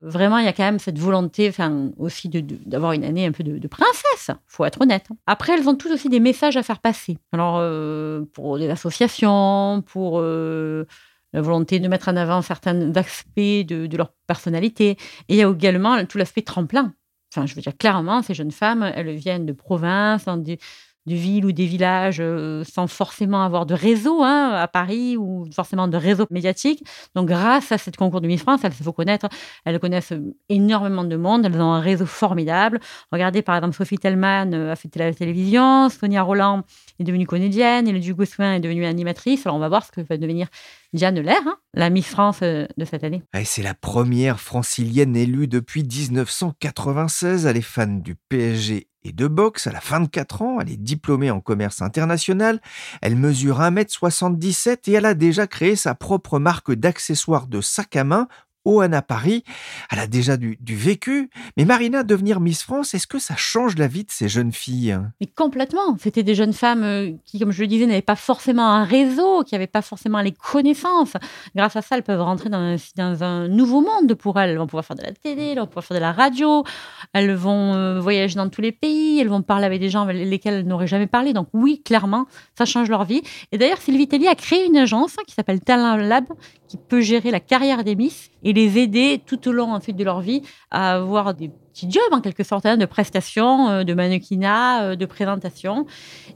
Vraiment, 0.00 0.38
il 0.38 0.44
y 0.44 0.48
a 0.48 0.52
quand 0.52 0.64
même 0.64 0.80
cette 0.80 0.98
volonté, 0.98 1.48
enfin, 1.48 1.90
aussi 1.96 2.28
d'avoir 2.28 2.92
une 2.92 3.04
année 3.04 3.24
un 3.24 3.30
peu 3.30 3.44
de, 3.44 3.68
princesse, 3.68 4.32
faut 4.48 4.64
être 4.64 4.80
honnête. 4.80 5.06
Après, 5.26 5.52
elles 5.52 5.68
ont 5.68 5.76
toutes 5.76 5.92
aussi 5.92 6.08
des 6.08 6.18
messages 6.18 6.56
à 6.56 6.64
faire 6.64 6.80
passer. 6.80 7.18
Alors, 7.30 7.58
euh, 7.58 8.24
pour 8.32 8.58
des 8.58 8.68
associations, 8.68 9.84
pour 9.86 10.18
euh, 10.18 10.86
la 11.32 11.40
volonté 11.40 11.78
de 11.78 11.86
mettre 11.86 12.08
en 12.08 12.16
avant 12.16 12.42
certains 12.42 12.96
aspects 12.96 13.36
de, 13.36 13.86
de 13.86 13.96
leur 13.96 14.12
personnalité. 14.26 14.96
Et 15.28 15.34
il 15.34 15.36
y 15.36 15.44
a 15.44 15.48
également 15.48 16.04
tout 16.04 16.18
l'aspect 16.18 16.42
tremplin. 16.42 16.94
Enfin, 17.32 17.46
je 17.46 17.54
veux 17.54 17.62
dire, 17.62 17.76
clairement, 17.76 18.22
ces 18.22 18.34
jeunes 18.34 18.50
femmes, 18.50 18.82
elles 18.94 19.14
viennent 19.14 19.46
de 19.46 19.52
province, 19.52 20.26
des, 20.38 20.58
de 21.06 21.14
villes 21.14 21.44
ou 21.44 21.52
des 21.52 21.66
villages 21.66 22.18
euh, 22.20 22.62
sans 22.64 22.86
forcément 22.86 23.42
avoir 23.42 23.66
de 23.66 23.74
réseau 23.74 24.22
hein, 24.22 24.52
à 24.54 24.68
Paris 24.68 25.16
ou 25.16 25.46
forcément 25.52 25.88
de 25.88 25.96
réseau 25.96 26.26
médiatique. 26.30 26.84
Donc, 27.14 27.28
grâce 27.28 27.72
à 27.72 27.78
cette 27.78 27.96
concours 27.96 28.20
de 28.20 28.26
Miss 28.26 28.42
France, 28.42 28.60
elles 28.62 28.72
se 28.72 28.82
font 28.82 28.92
connaître, 28.92 29.28
elles 29.64 29.78
connaissent 29.78 30.12
énormément 30.48 31.04
de 31.04 31.16
monde, 31.16 31.44
elles 31.44 31.60
ont 31.60 31.72
un 31.72 31.80
réseau 31.80 32.06
formidable. 32.06 32.80
Regardez, 33.10 33.42
par 33.42 33.56
exemple, 33.56 33.74
Sophie 33.74 33.98
Tellman 33.98 34.52
euh, 34.54 34.72
a 34.72 34.76
fait 34.76 34.94
la 34.96 35.12
télévision, 35.12 35.88
Sonia 35.88 36.22
Roland 36.22 36.62
est 37.00 37.04
devenue 37.04 37.26
comédienne, 37.26 37.88
et 37.88 37.92
le 37.92 38.12
Gossuin 38.12 38.54
est 38.54 38.60
devenue 38.60 38.84
animatrice. 38.84 39.46
Alors, 39.46 39.56
on 39.56 39.60
va 39.60 39.68
voir 39.68 39.84
ce 39.84 39.90
que 39.90 40.00
va 40.02 40.16
devenir 40.16 40.48
Diane 40.92 41.18
Lair, 41.20 41.40
hein, 41.46 41.56
la 41.74 41.90
Miss 41.90 42.06
France 42.06 42.40
euh, 42.42 42.66
de 42.76 42.84
cette 42.84 43.02
année. 43.02 43.22
c'est 43.44 43.62
la 43.62 43.74
première 43.74 44.38
francilienne 44.38 45.16
élue 45.16 45.48
depuis 45.48 45.82
1996. 45.82 47.46
Elle 47.46 47.56
est 47.56 47.62
fan 47.62 48.02
du 48.02 48.14
PSG 48.14 48.88
et 49.04 49.12
de 49.12 49.26
boxe. 49.26 49.66
Elle 49.66 49.76
a 49.76 49.82
24 49.84 50.42
ans, 50.42 50.58
elle 50.60 50.70
est 50.70 50.76
diplômée 50.76 51.30
en 51.30 51.40
commerce 51.40 51.82
international, 51.82 52.60
elle 53.00 53.16
mesure 53.16 53.60
1m77 53.60 54.90
et 54.90 54.92
elle 54.92 55.06
a 55.06 55.14
déjà 55.14 55.46
créé 55.46 55.76
sa 55.76 55.94
propre 55.94 56.38
marque 56.38 56.72
d'accessoires 56.72 57.46
de 57.46 57.60
sac 57.60 57.96
à 57.96 58.04
main 58.04 58.28
Oana 58.64 59.02
Paris. 59.02 59.44
Elle 59.90 59.98
a 59.98 60.06
déjà 60.06 60.36
du, 60.36 60.56
vécu. 60.68 61.30
Mais 61.56 61.64
Marina, 61.64 62.02
devenir 62.02 62.40
Miss 62.40 62.62
France, 62.62 62.94
est-ce 62.94 63.06
que 63.06 63.18
ça 63.18 63.36
change 63.36 63.76
la 63.76 63.86
vie 63.86 64.04
de 64.04 64.10
ces 64.10 64.28
jeunes 64.28 64.52
filles? 64.52 64.98
Mais 65.20 65.26
complètement. 65.26 65.96
C'était 65.98 66.22
des 66.22 66.34
jeunes 66.34 66.52
femmes 66.52 66.82
euh, 66.82 67.12
qui, 67.24 67.38
comme 67.38 67.52
je 67.52 67.60
le 67.60 67.66
disais, 67.66 67.86
n'avaient 67.86 68.02
pas 68.02 68.16
forcément 68.16 68.66
un 68.66 68.84
réseau, 68.84 69.42
qui 69.44 69.54
n'avaient 69.54 69.66
pas 69.66 69.82
forcément 69.82 70.20
les 70.20 70.32
connaissances. 70.32 71.14
Grâce 71.54 71.76
à 71.76 71.82
ça, 71.82 71.96
elles 71.96 72.02
peuvent 72.02 72.20
rentrer 72.20 72.48
dans 72.48 72.58
un, 72.58 72.76
dans 72.96 73.24
un, 73.24 73.48
nouveau 73.48 73.80
monde 73.80 74.14
pour 74.14 74.38
elles. 74.38 74.50
Elles 74.50 74.58
vont 74.58 74.66
pouvoir 74.66 74.84
faire 74.84 74.96
de 74.96 75.02
la 75.02 75.12
télé, 75.12 75.48
elles 75.52 75.58
vont 75.58 75.66
pouvoir 75.66 75.84
faire 75.84 75.96
de 75.96 76.00
la 76.00 76.12
radio, 76.12 76.64
elles 77.12 77.34
vont 77.34 77.74
euh, 77.74 78.00
voyager 78.00 78.36
dans 78.36 78.48
tous 78.48 78.60
les 78.60 78.72
pays, 78.72 79.20
elles 79.20 79.28
vont 79.28 79.42
parler 79.42 79.66
avec 79.66 79.80
des 79.80 79.90
gens 79.90 80.02
avec 80.02 80.16
lesquels 80.16 80.54
elles 80.54 80.66
n'auraient 80.66 80.86
jamais 80.86 81.06
parlé. 81.06 81.32
Donc 81.32 81.48
oui, 81.52 81.82
clairement, 81.82 82.26
ça 82.56 82.64
change 82.64 82.88
leur 82.88 83.04
vie. 83.04 83.22
Et 83.50 83.58
d'ailleurs, 83.58 83.78
Sylvie 83.78 84.08
Tellier 84.08 84.28
a 84.28 84.34
créé 84.34 84.66
une 84.66 84.76
agence 84.76 85.16
qui 85.26 85.34
s'appelle 85.34 85.60
Talent 85.60 85.96
Lab, 85.96 86.24
qui 86.72 86.78
peut 86.78 87.02
gérer 87.02 87.30
la 87.30 87.38
carrière 87.38 87.84
des 87.84 87.94
Miss 87.94 88.30
et 88.42 88.54
les 88.54 88.78
aider 88.78 89.20
tout 89.26 89.46
au 89.46 89.52
long 89.52 89.78
de 89.78 90.04
leur 90.04 90.22
vie 90.22 90.40
à 90.70 90.94
avoir 90.94 91.34
des 91.34 91.50
petits 91.50 91.90
jobs 91.90 92.12
en 92.12 92.22
quelque 92.22 92.44
sorte, 92.44 92.64
hein, 92.64 92.78
de 92.78 92.86
prestations, 92.86 93.68
euh, 93.68 93.84
de 93.84 93.92
mannequinat, 93.92 94.84
euh, 94.84 94.96
de 94.96 95.04
présentation. 95.04 95.84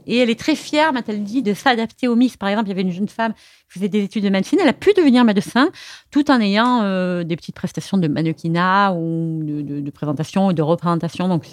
Et 0.05 0.17
elle 0.17 0.29
est 0.29 0.39
très 0.39 0.53
fière, 0.53 0.93
m'a-t-elle 0.93 1.23
dit, 1.23 1.41
de 1.41 1.55
s'adapter 1.55 2.07
aux 2.07 2.15
Miss. 2.15 2.37
Par 2.37 2.49
exemple, 2.49 2.67
il 2.67 2.69
y 2.69 2.73
avait 2.73 2.83
une 2.83 2.91
jeune 2.91 3.07
femme 3.07 3.33
qui 3.33 3.79
faisait 3.79 3.89
des 3.89 4.03
études 4.03 4.25
de 4.25 4.29
médecine, 4.29 4.59
elle 4.61 4.69
a 4.69 4.73
pu 4.73 4.93
devenir 4.95 5.23
médecin 5.23 5.71
tout 6.11 6.29
en 6.29 6.39
ayant 6.39 6.83
euh, 6.83 7.23
des 7.23 7.35
petites 7.35 7.55
prestations 7.55 7.97
de 7.97 8.07
mannequinat 8.07 8.93
ou 8.93 9.41
de, 9.43 9.63
de, 9.63 9.79
de 9.79 9.91
présentation 9.91 10.45
ou 10.45 10.53
de 10.53 10.61
représentation. 10.61 11.27
Donc, 11.27 11.47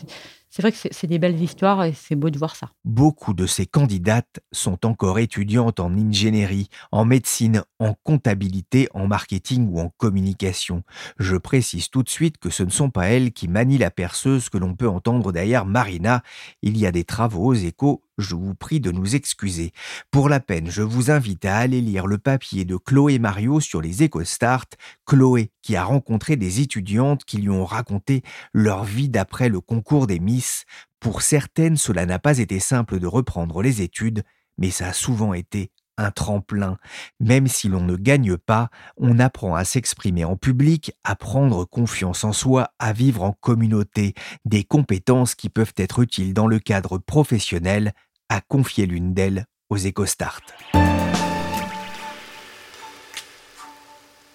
c'est 0.54 0.62
vrai 0.62 0.70
que 0.70 0.78
c'est 0.88 1.08
des 1.08 1.18
belles 1.18 1.42
histoires 1.42 1.82
et 1.82 1.92
c'est 1.92 2.14
beau 2.14 2.30
de 2.30 2.38
voir 2.38 2.54
ça. 2.54 2.70
Beaucoup 2.84 3.34
de 3.34 3.44
ces 3.44 3.66
candidates 3.66 4.38
sont 4.52 4.87
encore 4.87 5.18
étudiantes 5.18 5.80
en 5.80 5.92
ingénierie, 5.96 6.68
en 6.92 7.04
médecine, 7.04 7.64
en 7.80 7.94
comptabilité, 8.04 8.88
en 8.94 9.08
marketing 9.08 9.68
ou 9.68 9.80
en 9.80 9.88
communication. 9.96 10.84
Je 11.18 11.34
précise 11.34 11.90
tout 11.90 12.04
de 12.04 12.08
suite 12.08 12.38
que 12.38 12.50
ce 12.50 12.62
ne 12.62 12.70
sont 12.70 12.90
pas 12.90 13.08
elles 13.08 13.32
qui 13.32 13.49
manient 13.49 13.78
la 13.78 13.90
perceuse 13.90 14.49
que 14.49 14.56
l'on 14.56 14.76
peut 14.76 14.88
entendre 14.88 15.32
derrière 15.32 15.66
Marina. 15.66 16.23
Il 16.62 16.78
y 16.78 16.87
a 16.87 16.92
des 16.92 17.02
travaux 17.02 17.46
aux 17.46 17.54
échos 17.54 18.03
je 18.18 18.35
vous 18.35 18.54
prie 18.54 18.80
de 18.80 18.90
nous 18.90 19.14
excuser. 19.14 19.73
Pour 20.11 20.28
la 20.28 20.40
peine, 20.40 20.71
je 20.71 20.83
vous 20.83 21.11
invite 21.11 21.44
à 21.44 21.56
aller 21.56 21.80
lire 21.80 22.06
le 22.06 22.18
papier 22.18 22.64
de 22.64 22.76
Chloé 22.76 23.18
Mario 23.18 23.61
sur 23.61 23.80
les 23.80 24.04
EcoStart, 24.04 24.66
Chloé 25.04 25.50
qui 25.62 25.76
a 25.76 25.85
rencontré 25.85 26.37
des 26.37 26.61
étudiantes 26.61 27.25
qui 27.25 27.38
lui 27.38 27.50
ont 27.50 27.64
raconté 27.64 28.23
leur 28.52 28.85
vie 28.85 29.09
d'après 29.09 29.49
le 29.49 29.61
concours 29.61 30.06
des 30.06 30.21
Miss. 30.21 30.64
Pour 31.00 31.23
certaines, 31.23 31.76
cela 31.76 32.06
n'a 32.06 32.18
pas 32.18 32.38
été 32.38 32.61
simple 32.61 32.99
de 32.99 33.06
reprendre 33.06 33.62
les 33.62 33.83
études, 33.83 34.23
mais 34.59 34.71
ça 34.71 34.88
a 34.88 34.92
souvent 34.92 35.35
été 35.35 35.71
un 35.96 36.10
tremplin. 36.10 36.76
Même 37.20 37.46
si 37.46 37.68
l'on 37.68 37.80
ne 37.80 37.96
gagne 37.96 38.36
pas, 38.36 38.68
on 38.96 39.18
apprend 39.18 39.54
à 39.54 39.64
s'exprimer 39.64 40.24
en 40.24 40.36
public, 40.36 40.92
à 41.04 41.16
prendre 41.16 41.64
confiance 41.64 42.24
en 42.24 42.32
soi, 42.32 42.70
à 42.78 42.92
vivre 42.92 43.22
en 43.22 43.32
communauté, 43.32 44.14
des 44.44 44.64
compétences 44.64 45.34
qui 45.34 45.48
peuvent 45.48 45.74
être 45.76 46.00
utiles 46.00 46.34
dans 46.34 46.46
le 46.46 46.58
cadre 46.58 46.98
professionnel, 46.98 47.92
a 48.28 48.40
confié 48.40 48.86
l'une 48.86 49.14
d'elles 49.14 49.46
aux 49.70 49.78
EcoStart. 49.78 50.40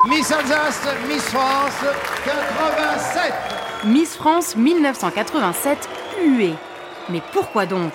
Miss 0.07 0.31
Alsace, 0.31 0.87
Miss 1.09 1.23
France 1.23 1.73
87 2.23 3.33
Miss 3.85 4.15
France 4.15 4.55
1987 4.55 5.89
huée. 6.25 6.55
Mais 7.09 7.21
pourquoi 7.33 7.65
donc? 7.65 7.91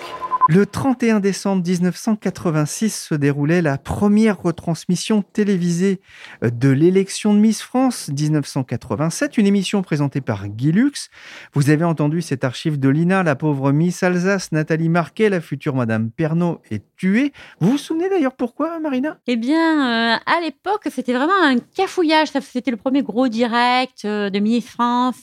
Le 0.48 0.66
31 0.66 1.20
décembre 1.20 1.62
1986 1.66 3.06
se 3.08 3.14
déroulait 3.14 3.62
la 3.62 3.78
première 3.78 4.42
retransmission 4.42 5.22
télévisée 5.22 6.00
de 6.42 6.68
l'élection 6.68 7.32
de 7.32 7.38
Miss 7.38 7.62
France 7.62 8.10
1987, 8.10 9.38
une 9.38 9.46
émission 9.46 9.82
présentée 9.82 10.20
par 10.20 10.48
Guy 10.48 10.72
Lux. 10.72 11.08
Vous 11.54 11.70
avez 11.70 11.84
entendu 11.84 12.20
cet 12.20 12.44
archive 12.44 12.78
de 12.78 12.88
Lina, 12.90 13.22
la 13.22 13.36
pauvre 13.36 13.72
Miss 13.72 14.02
Alsace, 14.02 14.52
Nathalie 14.52 14.90
Marquet, 14.90 15.30
la 15.30 15.40
future 15.40 15.74
Madame 15.74 16.10
Pernaud 16.10 16.60
est 16.70 16.82
tuée. 16.96 17.32
Vous 17.60 17.72
vous 17.72 17.78
souvenez 17.78 18.10
d'ailleurs 18.10 18.34
pourquoi, 18.34 18.78
Marina? 18.80 19.16
Eh 19.26 19.36
bien, 19.36 20.14
euh, 20.14 20.18
à 20.26 20.40
l'époque, 20.42 20.88
c'était 20.90 21.14
vraiment 21.14 21.42
un 21.42 21.56
cafouillage. 21.58 22.28
C'était 22.42 22.70
le 22.70 22.76
premier 22.76 23.02
gros 23.02 23.28
direct 23.28 24.04
euh, 24.04 24.28
de 24.28 24.38
Miss 24.40 24.68
France. 24.68 25.22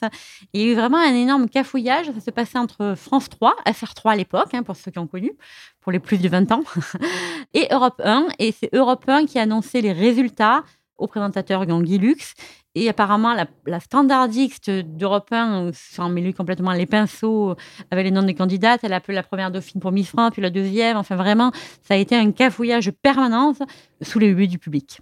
Il 0.53 0.61
y 0.61 0.63
a 0.63 0.71
eu 0.71 0.75
vraiment 0.75 0.97
un 0.97 1.13
énorme 1.13 1.47
cafouillage. 1.47 2.07
Ça 2.07 2.21
se 2.21 2.31
passait 2.31 2.57
entre 2.57 2.95
France 2.95 3.29
3, 3.29 3.55
FR3 3.67 4.11
à 4.11 4.15
l'époque, 4.15 4.53
hein, 4.53 4.63
pour 4.63 4.75
ceux 4.75 4.89
qui 4.89 4.97
ont 4.97 5.10
connu, 5.11 5.33
pour 5.81 5.91
les 5.91 5.99
plus 5.99 6.17
de 6.17 6.27
20 6.27 6.51
ans, 6.51 6.63
et 7.53 7.67
Europe 7.71 8.01
1. 8.03 8.27
Et 8.39 8.51
c'est 8.51 8.73
Europe 8.73 9.03
1 9.07 9.25
qui 9.25 9.37
a 9.37 9.43
annoncé 9.43 9.81
les 9.81 9.91
résultats 9.91 10.63
au 10.97 11.07
présentateur 11.07 11.65
Guy 11.65 11.97
Lux. 11.97 12.33
Et 12.73 12.87
apparemment, 12.87 13.35
la, 13.65 13.79
standardiste 13.81 14.69
d'Europe 14.69 15.27
1 15.31 15.71
s'en 15.73 16.07
mêlé 16.07 16.31
complètement 16.31 16.71
les 16.71 16.85
pinceaux 16.85 17.55
avec 17.89 18.05
les 18.05 18.11
noms 18.11 18.23
des 18.23 18.33
candidates. 18.33 18.81
Elle 18.83 18.93
a 18.93 18.97
appelé 18.97 19.15
la 19.15 19.23
première 19.23 19.51
dauphine 19.51 19.81
pour 19.81 19.91
Miss 19.91 20.07
France, 20.07 20.31
puis 20.31 20.41
la 20.41 20.49
deuxième. 20.49 20.95
Enfin, 20.95 21.17
vraiment, 21.17 21.51
ça 21.85 21.95
a 21.95 21.97
été 21.97 22.15
un 22.15 22.31
cafouillage 22.31 22.91
permanent 22.91 23.53
sous 24.01 24.19
les 24.19 24.29
huées 24.29 24.47
du 24.47 24.57
public. 24.57 25.01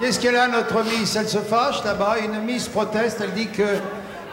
Qu'est-ce 0.00 0.18
qu'elle 0.18 0.34
a, 0.34 0.48
notre 0.48 0.82
Miss? 0.82 1.14
Elle 1.14 1.28
se 1.28 1.38
fâche 1.38 1.84
là-bas. 1.84 2.16
Une 2.18 2.44
Miss 2.44 2.68
proteste. 2.68 3.20
Elle 3.22 3.32
dit 3.34 3.46
que 3.46 3.78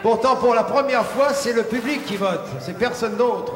Pourtant, 0.02 0.34
pour 0.34 0.52
la 0.52 0.64
première 0.64 1.06
fois, 1.06 1.32
c'est 1.32 1.52
le 1.52 1.62
public 1.62 2.04
qui 2.04 2.16
vote, 2.16 2.44
c'est 2.58 2.76
personne 2.76 3.16
d'autre. 3.16 3.52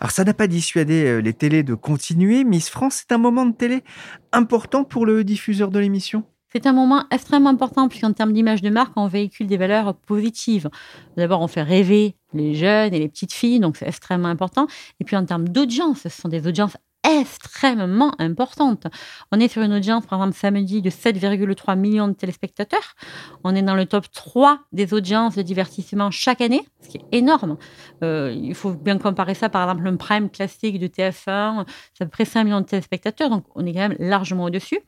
Alors 0.00 0.12
ça 0.12 0.22
n'a 0.22 0.32
pas 0.32 0.46
dissuadé 0.46 1.04
euh, 1.04 1.18
les 1.18 1.32
télés 1.32 1.64
de 1.64 1.74
continuer. 1.74 2.44
Miss 2.44 2.70
France, 2.70 3.00
c'est 3.00 3.12
un 3.12 3.18
moment 3.18 3.44
de 3.44 3.52
télé 3.52 3.82
important 4.30 4.84
pour 4.84 5.04
le 5.04 5.24
diffuseur 5.24 5.72
de 5.72 5.80
l'émission? 5.80 6.22
C'est 6.52 6.66
un 6.66 6.72
moment 6.72 7.04
extrêmement 7.10 7.50
important 7.50 7.88
puisqu'en 7.88 8.12
termes 8.12 8.32
d'image 8.32 8.62
de 8.62 8.70
marque, 8.70 8.92
on 8.94 9.08
véhicule 9.08 9.48
des 9.48 9.56
valeurs 9.56 9.94
positives. 9.94 10.70
D'abord, 11.16 11.40
on 11.40 11.48
fait 11.48 11.62
rêver 11.62 12.14
les 12.34 12.54
jeunes 12.54 12.94
et 12.94 13.00
les 13.00 13.08
petites 13.08 13.32
filles, 13.32 13.58
donc 13.58 13.76
c'est 13.76 13.88
extrêmement 13.88 14.28
important. 14.28 14.68
Et 15.00 15.04
puis 15.04 15.16
en 15.16 15.24
termes 15.24 15.48
d'audience, 15.48 16.02
ce 16.02 16.08
sont 16.08 16.28
des 16.28 16.46
audiences 16.46 16.76
extrêmement 17.02 18.12
importante. 18.18 18.86
On 19.32 19.40
est 19.40 19.48
sur 19.48 19.62
une 19.62 19.72
audience, 19.72 20.06
par 20.06 20.20
exemple, 20.20 20.36
samedi 20.36 20.82
de 20.82 20.90
7,3 20.90 21.78
millions 21.78 22.08
de 22.08 22.12
téléspectateurs. 22.12 22.94
On 23.44 23.54
est 23.54 23.62
dans 23.62 23.74
le 23.74 23.86
top 23.86 24.10
3 24.10 24.60
des 24.72 24.92
audiences 24.94 25.36
de 25.36 25.42
divertissement 25.42 26.10
chaque 26.10 26.40
année, 26.40 26.62
ce 26.82 26.88
qui 26.88 26.98
est 26.98 27.18
énorme. 27.18 27.56
Euh, 28.02 28.34
il 28.36 28.54
faut 28.54 28.72
bien 28.72 28.98
comparer 28.98 29.34
ça, 29.34 29.48
par 29.48 29.68
exemple, 29.68 29.88
un 29.88 29.96
prime 29.96 30.30
classique 30.30 30.78
de 30.78 30.86
TF1, 30.86 31.64
c'est 31.94 32.04
à 32.04 32.06
peu 32.06 32.10
près 32.10 32.24
5 32.24 32.44
millions 32.44 32.60
de 32.60 32.66
téléspectateurs, 32.66 33.30
donc 33.30 33.44
on 33.54 33.64
est 33.66 33.72
quand 33.72 33.88
même 33.88 33.96
largement 33.98 34.44
au-dessus. 34.44 34.80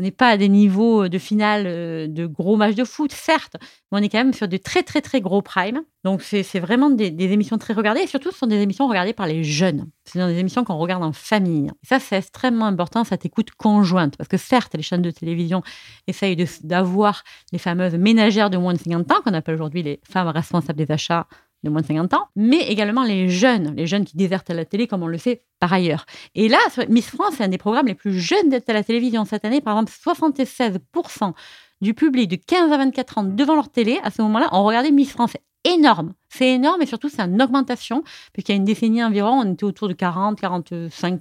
On 0.00 0.02
n'est 0.02 0.10
pas 0.10 0.28
à 0.30 0.38
des 0.38 0.48
niveaux 0.48 1.08
de 1.08 1.18
finale 1.18 1.64
euh, 1.66 2.06
de 2.08 2.24
gros 2.24 2.56
matchs 2.56 2.74
de 2.74 2.84
foot, 2.84 3.12
certes, 3.12 3.56
mais 3.60 3.98
on 3.98 4.02
est 4.02 4.08
quand 4.08 4.16
même 4.16 4.32
sur 4.32 4.48
de 4.48 4.56
très, 4.56 4.82
très, 4.82 5.02
très 5.02 5.20
gros 5.20 5.42
primes. 5.42 5.82
Donc, 6.04 6.22
c'est 6.22 6.58
vraiment 6.58 6.88
des, 6.88 7.12
émissions 7.18 7.58
très 7.58 7.74
regardées 7.74 8.00
et 8.00 8.06
surtout, 8.06 8.30
ce 8.30 8.38
sont 8.38 8.46
des 8.46 8.62
émissions 8.62 8.88
regardées 8.88 9.12
par 9.12 9.26
les 9.26 9.44
jeunes. 9.44 9.90
Ce 10.06 10.18
sont 10.18 10.26
des 10.26 10.38
émissions 10.38 10.64
qu'on 10.64 10.78
regarde 10.78 11.02
en 11.02 11.12
famille. 11.12 11.66
Et 11.66 11.86
ça, 11.86 12.00
c'est 12.00 12.16
extrêmement 12.16 12.64
important, 12.64 13.04
cette 13.04 13.26
écoute 13.26 13.50
conjointe. 13.50 14.16
Parce 14.16 14.28
que 14.28 14.38
certes, 14.38 14.74
les 14.74 14.80
chaînes 14.80 15.02
de 15.02 15.10
télévision 15.10 15.62
essayent 16.06 16.42
d'avoir 16.64 17.22
les 17.52 17.58
fameuses 17.58 17.96
ménagères 17.96 18.48
de 18.48 18.56
moins 18.56 18.72
de 18.72 18.78
50 18.78 19.12
ans, 19.12 19.20
qu'on 19.22 19.34
appelle 19.34 19.56
aujourd'hui 19.56 19.82
les 19.82 20.00
femmes 20.10 20.28
responsables 20.28 20.78
des 20.78 20.90
achats 20.90 21.26
de 21.62 21.70
moins 21.70 21.82
de 21.82 21.86
50 21.86 22.14
ans, 22.14 22.26
mais 22.36 22.60
également 22.60 23.02
les 23.02 23.28
jeunes, 23.28 23.74
les 23.76 23.86
jeunes 23.86 24.04
qui 24.04 24.16
désertent 24.16 24.50
à 24.50 24.54
la 24.54 24.64
télé, 24.64 24.86
comme 24.86 25.02
on 25.02 25.06
le 25.06 25.18
sait 25.18 25.42
par 25.58 25.72
ailleurs. 25.72 26.06
Et 26.34 26.48
là, 26.48 26.58
Miss 26.88 27.10
France, 27.10 27.34
c'est 27.36 27.44
un 27.44 27.48
des 27.48 27.58
programmes 27.58 27.86
les 27.86 27.94
plus 27.94 28.18
jeunes 28.18 28.48
d'être 28.48 28.68
à 28.70 28.72
la 28.72 28.82
télévision 28.82 29.24
cette 29.24 29.44
année. 29.44 29.60
Par 29.60 29.78
exemple, 29.78 29.92
76% 29.92 31.32
du 31.80 31.94
public 31.94 32.28
de 32.28 32.36
15 32.36 32.72
à 32.72 32.78
24 32.78 33.18
ans 33.18 33.24
devant 33.24 33.54
leur 33.54 33.68
télé, 33.70 34.00
à 34.02 34.10
ce 34.10 34.22
moment-là, 34.22 34.48
ont 34.52 34.64
regardé 34.64 34.90
Miss 34.90 35.10
France. 35.10 35.32
Énorme. 35.64 36.14
C'est 36.30 36.48
énorme 36.52 36.80
et 36.80 36.86
surtout, 36.86 37.10
c'est 37.10 37.20
une 37.20 37.42
augmentation, 37.42 38.02
puisqu'il 38.32 38.52
y 38.52 38.54
a 38.54 38.56
une 38.56 38.64
décennie 38.64 39.04
environ, 39.04 39.42
on 39.44 39.52
était 39.52 39.64
autour 39.64 39.88
de 39.88 39.92
40-45% 39.92 41.20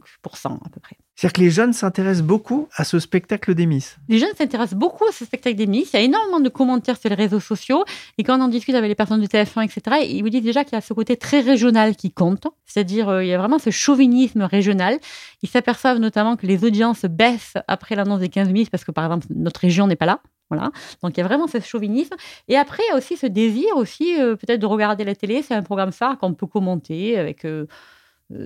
à 0.66 0.70
peu 0.70 0.80
près. 0.80 0.96
C'est-à-dire 1.20 1.34
que 1.34 1.42
les 1.42 1.50
jeunes 1.50 1.74
s'intéressent 1.74 2.26
beaucoup 2.26 2.70
à 2.74 2.86
ce 2.86 2.98
spectacle 2.98 3.54
des 3.54 3.66
Miss. 3.66 3.98
Les 4.08 4.20
jeunes 4.20 4.34
s'intéressent 4.38 4.80
beaucoup 4.80 5.04
à 5.04 5.12
ce 5.12 5.26
spectacle 5.26 5.58
des 5.58 5.68
Miss. 5.68 5.92
Il 5.92 5.98
y 5.98 6.00
a 6.00 6.02
énormément 6.04 6.40
de 6.40 6.48
commentaires 6.48 6.96
sur 6.96 7.10
les 7.10 7.16
réseaux 7.18 7.42
sociaux. 7.42 7.84
Et 8.18 8.24
quand 8.24 8.40
on 8.40 8.44
en 8.44 8.48
discute 8.48 8.74
avec 8.74 8.88
les 8.88 8.96
personnes 8.96 9.20
de 9.20 9.28
TF1, 9.28 9.66
etc., 9.66 9.98
ils 10.10 10.22
vous 10.22 10.30
disent 10.30 10.44
déjà 10.44 10.64
qu'il 10.64 10.76
y 10.76 10.78
a 10.78 10.82
ce 10.82 10.94
côté 10.94 11.18
très 11.18 11.42
régional 11.42 11.98
qui 11.98 12.14
compte. 12.14 12.48
C'est-à-dire, 12.66 13.10
euh, 13.10 13.22
il 13.22 13.28
y 13.28 13.34
a 13.34 13.38
vraiment 13.38 13.60
ce 13.60 13.70
chauvinisme 13.70 14.44
régional. 14.44 14.98
Ils 15.42 15.50
s'aperçoivent 15.50 15.98
notamment 15.98 16.38
que 16.38 16.48
les 16.48 16.64
audiences 16.64 17.04
baissent 17.04 17.58
après 17.68 17.96
l'annonce 17.96 18.22
des 18.22 18.30
15 18.30 18.48
Miss 18.52 18.70
parce 18.70 18.86
que, 18.86 18.92
par 18.92 19.04
exemple, 19.04 19.28
notre 19.36 19.60
région 19.60 19.88
n'est 19.88 19.98
pas 19.98 20.06
là. 20.06 20.22
Voilà. 20.50 20.72
Donc 21.04 21.18
il 21.18 21.20
y 21.20 21.22
a 21.22 21.28
vraiment 21.28 21.48
ce 21.48 21.60
chauvinisme. 21.60 22.16
Et 22.48 22.56
après, 22.56 22.82
il 22.88 22.92
y 22.92 22.94
a 22.94 22.98
aussi 22.98 23.18
ce 23.18 23.28
désir 23.28 23.76
aussi 23.76 24.18
euh, 24.18 24.38
peut-être 24.38 24.62
de 24.62 24.66
regarder 24.66 25.04
la 25.04 25.16
télé. 25.16 25.44
C'est 25.44 25.54
un 25.54 25.64
programme 25.64 25.92
phare 25.92 26.18
qu'on 26.18 26.34
peut 26.34 26.48
commenter 26.48 27.20
avec 27.20 27.44
euh, 27.44 27.66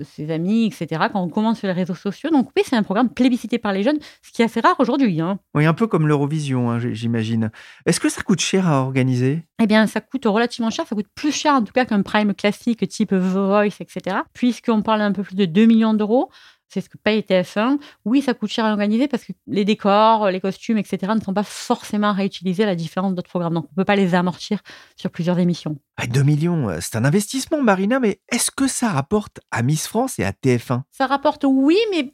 ses 0.03 0.31
amis, 0.31 0.65
etc. 0.65 1.03
Quand 1.11 1.21
on 1.21 1.29
commente 1.29 1.57
sur 1.57 1.67
les 1.67 1.73
réseaux 1.73 1.95
sociaux. 1.95 2.29
Donc 2.29 2.49
oui, 2.55 2.63
c'est 2.65 2.75
un 2.75 2.83
programme 2.83 3.09
plébiscité 3.09 3.57
par 3.57 3.73
les 3.73 3.83
jeunes, 3.83 3.99
ce 4.21 4.31
qui 4.31 4.41
est 4.41 4.45
assez 4.45 4.59
rare 4.59 4.75
aujourd'hui. 4.79 5.19
Hein. 5.21 5.39
Oui, 5.53 5.65
un 5.65 5.73
peu 5.73 5.87
comme 5.87 6.07
l'Eurovision, 6.07 6.71
hein, 6.71 6.79
j'imagine. 6.79 7.51
Est-ce 7.85 7.99
que 7.99 8.09
ça 8.09 8.21
coûte 8.21 8.39
cher 8.39 8.67
à 8.67 8.81
organiser? 8.81 9.43
Eh 9.61 9.67
bien, 9.67 9.87
ça 9.87 10.01
coûte 10.01 10.25
relativement 10.25 10.69
cher. 10.69 10.85
Ça 10.87 10.95
coûte 10.95 11.07
plus 11.15 11.31
cher 11.31 11.53
en 11.53 11.63
tout 11.63 11.73
cas 11.73 11.85
qu'un 11.85 12.01
prime 12.01 12.33
classique 12.33 12.87
type 12.87 13.13
Voice, 13.13 13.79
etc. 13.79 14.17
Puisqu'on 14.33 14.81
parle 14.81 15.01
un 15.01 15.11
peu 15.11 15.23
plus 15.23 15.35
de 15.35 15.45
2 15.45 15.65
millions 15.65 15.93
d'euros 15.93 16.29
c'est 16.73 16.81
ce 16.81 16.89
que 16.89 16.97
paye 16.97 17.21
TF1. 17.21 17.77
Oui, 18.05 18.21
ça 18.21 18.33
coûte 18.33 18.49
cher 18.49 18.65
à 18.65 18.71
organiser 18.71 19.07
parce 19.07 19.23
que 19.23 19.31
les 19.47 19.63
décors, 19.63 20.29
les 20.31 20.39
costumes, 20.39 20.77
etc. 20.77 21.13
ne 21.15 21.21
sont 21.21 21.33
pas 21.33 21.43
forcément 21.43 22.13
réutilisés 22.13 22.63
à 22.63 22.65
la 22.65 22.75
différence 22.75 23.13
d'autres 23.13 23.29
programmes. 23.29 23.53
Donc, 23.53 23.65
on 23.65 23.73
ne 23.73 23.75
peut 23.75 23.85
pas 23.85 23.95
les 23.95 24.15
amortir 24.15 24.61
sur 24.95 25.11
plusieurs 25.11 25.37
émissions. 25.39 25.77
2 26.07 26.23
millions, 26.23 26.69
euh, 26.69 26.79
c'est 26.81 26.95
un 26.95 27.05
investissement, 27.05 27.61
Marina, 27.61 27.99
mais 27.99 28.19
est-ce 28.31 28.49
que 28.49 28.67
ça 28.67 28.89
rapporte 28.89 29.39
à 29.51 29.61
Miss 29.61 29.87
France 29.87 30.17
et 30.17 30.23
à 30.23 30.31
TF1 30.31 30.81
Ça 30.89 31.05
rapporte, 31.05 31.45
oui, 31.47 31.77
mais 31.91 32.13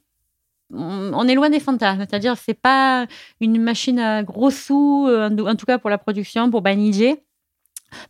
on 0.71 1.27
est 1.27 1.35
loin 1.35 1.49
des 1.49 1.59
fantasmes. 1.59 1.99
C'est-à-dire, 2.01 2.35
c'est 2.37 2.53
pas 2.53 3.07
une 3.39 3.61
machine 3.61 3.99
à 3.99 4.23
gros 4.23 4.51
sous, 4.51 5.07
euh, 5.07 5.29
en 5.29 5.55
tout 5.55 5.65
cas 5.65 5.79
pour 5.79 5.89
la 5.89 5.97
production, 5.97 6.51
pour 6.51 6.61
Banijé 6.61 7.23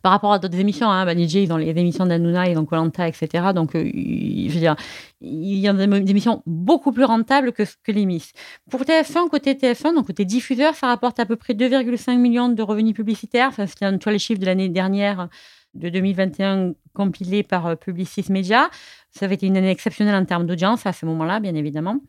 par 0.02 0.12
rapport 0.12 0.32
à 0.32 0.38
d'autres 0.38 0.58
émissions, 0.58 0.90
hein, 0.90 1.06
ont 1.06 1.56
les 1.56 1.70
émissions 1.70 2.06
d'Anouna, 2.06 2.48
ils 2.48 2.58
ont 2.58 2.64
Colanta, 2.64 3.08
etc. 3.08 3.52
Donc, 3.54 3.74
euh, 3.74 3.84
je 3.84 4.52
veux 4.52 4.60
dire, 4.60 4.76
il 5.20 5.58
y 5.58 5.68
a 5.68 5.72
des 5.72 6.10
émissions 6.10 6.42
beaucoup 6.46 6.92
plus 6.92 7.04
rentables 7.04 7.52
que, 7.52 7.62
que 7.84 7.92
les 7.92 8.06
Miss. 8.06 8.32
Pour 8.70 8.82
TF1, 8.82 9.28
côté 9.28 9.54
TF1, 9.54 9.94
donc 9.94 10.06
côté 10.06 10.24
diffuseur, 10.24 10.74
ça 10.74 10.88
rapporte 10.88 11.20
à 11.20 11.26
peu 11.26 11.36
près 11.36 11.54
2,5 11.54 12.16
millions 12.18 12.48
de 12.48 12.62
revenus 12.62 12.94
publicitaires. 12.94 13.52
C'est 13.54 13.98
toi 13.98 14.12
les 14.12 14.18
chiffres 14.18 14.40
de 14.40 14.46
l'année 14.46 14.68
dernière, 14.68 15.28
de 15.74 15.88
2021, 15.88 16.74
compilés 16.94 17.42
par 17.42 17.66
euh, 17.66 17.76
Publicis 17.76 18.26
Media. 18.30 18.70
Ça 19.10 19.26
avait 19.26 19.34
été 19.34 19.46
une 19.46 19.56
année 19.56 19.70
exceptionnelle 19.70 20.14
en 20.14 20.24
termes 20.24 20.46
d'audience 20.46 20.86
à 20.86 20.92
ce 20.92 21.06
moment-là, 21.06 21.40
bien 21.40 21.54
évidemment. 21.54 22.00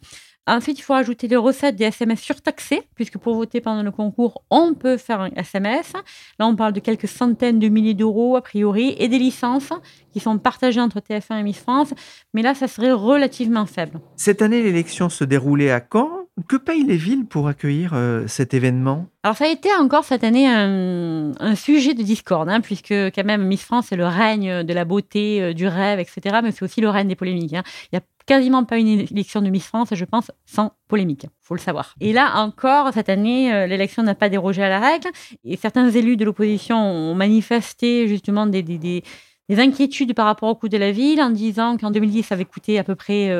Ensuite, 0.47 0.79
il 0.79 0.81
faut 0.81 0.93
ajouter 0.93 1.27
les 1.27 1.35
recettes 1.35 1.75
des 1.75 1.85
SMS 1.85 2.19
surtaxés, 2.19 2.81
puisque 2.95 3.17
pour 3.19 3.35
voter 3.35 3.61
pendant 3.61 3.83
le 3.83 3.91
concours, 3.91 4.43
on 4.49 4.73
peut 4.73 4.97
faire 4.97 5.21
un 5.21 5.29
SMS. 5.35 5.93
Là, 6.39 6.47
on 6.47 6.55
parle 6.55 6.73
de 6.73 6.79
quelques 6.79 7.07
centaines 7.07 7.59
de 7.59 7.67
milliers 7.67 7.93
d'euros, 7.93 8.35
a 8.35 8.41
priori, 8.41 8.95
et 8.97 9.07
des 9.07 9.19
licences 9.19 9.71
qui 10.11 10.19
sont 10.19 10.39
partagées 10.39 10.81
entre 10.81 10.99
TF1 10.99 11.39
et 11.39 11.43
Miss 11.43 11.59
France. 11.59 11.93
Mais 12.33 12.41
là, 12.41 12.55
ça 12.55 12.67
serait 12.67 12.91
relativement 12.91 13.67
faible. 13.67 13.99
Cette 14.15 14.41
année, 14.41 14.63
l'élection 14.63 15.09
se 15.09 15.23
déroulait 15.23 15.71
à 15.71 15.79
Caen. 15.79 16.20
Que 16.47 16.55
payent 16.55 16.85
les 16.85 16.95
villes 16.95 17.25
pour 17.25 17.49
accueillir 17.49 17.91
euh, 17.93 18.25
cet 18.25 18.53
événement? 18.53 19.07
Alors 19.23 19.35
ça 19.35 19.45
a 19.45 19.47
été 19.49 19.69
encore 19.75 20.05
cette 20.05 20.23
année 20.23 20.47
un, 20.47 21.55
sujet 21.55 21.93
de 21.93 22.01
discorde, 22.03 22.47
hein, 22.47 22.61
puisque 22.61 22.93
quand 22.93 23.25
même 23.25 23.45
Miss 23.45 23.63
France 23.63 23.87
c'est 23.89 23.97
le 23.97 24.07
règne 24.07 24.63
de 24.63 24.73
la 24.73 24.85
beauté, 24.85 25.41
euh, 25.41 25.53
du 25.53 25.67
rêve, 25.67 25.99
etc. 25.99 26.39
Mais 26.41 26.51
c'est 26.51 26.63
aussi 26.63 26.79
le 26.79 26.89
règne 26.89 27.09
des 27.09 27.15
polémiques. 27.15 27.53
Hein. 27.53 27.63
Il 27.91 27.97
y 27.97 27.99
a 27.99 28.01
quasiment 28.25 28.63
pas 28.63 28.77
une 28.77 28.87
élection 28.87 29.41
de 29.41 29.49
Miss 29.49 29.65
France, 29.65 29.89
je 29.91 30.05
pense, 30.05 30.31
sans 30.45 30.71
polémique. 30.87 31.27
faut 31.41 31.53
le 31.53 31.59
savoir. 31.59 31.95
Et 31.99 32.13
là 32.13 32.31
encore, 32.37 32.93
cette 32.93 33.09
année, 33.09 33.53
euh, 33.53 33.67
l'élection 33.67 34.01
n'a 34.01 34.15
pas 34.15 34.29
dérogé 34.29 34.63
à 34.63 34.69
la 34.69 34.79
règle. 34.79 35.09
Et 35.43 35.57
certains 35.57 35.89
élus 35.89 36.15
de 36.15 36.23
l'opposition 36.23 36.77
ont 36.77 37.13
manifesté 37.13 38.07
justement 38.07 38.47
des, 38.47 38.63
des, 38.63 39.03
inquiétudes 39.49 40.13
par 40.13 40.27
rapport 40.27 40.47
au 40.47 40.55
coût 40.55 40.69
de 40.69 40.77
la 40.77 40.93
ville 40.93 41.21
en 41.21 41.29
disant 41.29 41.75
qu'en 41.75 41.91
2010, 41.91 42.23
ça 42.23 42.35
avait 42.35 42.45
coûté 42.45 42.79
à 42.79 42.85
peu 42.85 42.95
près 42.95 43.35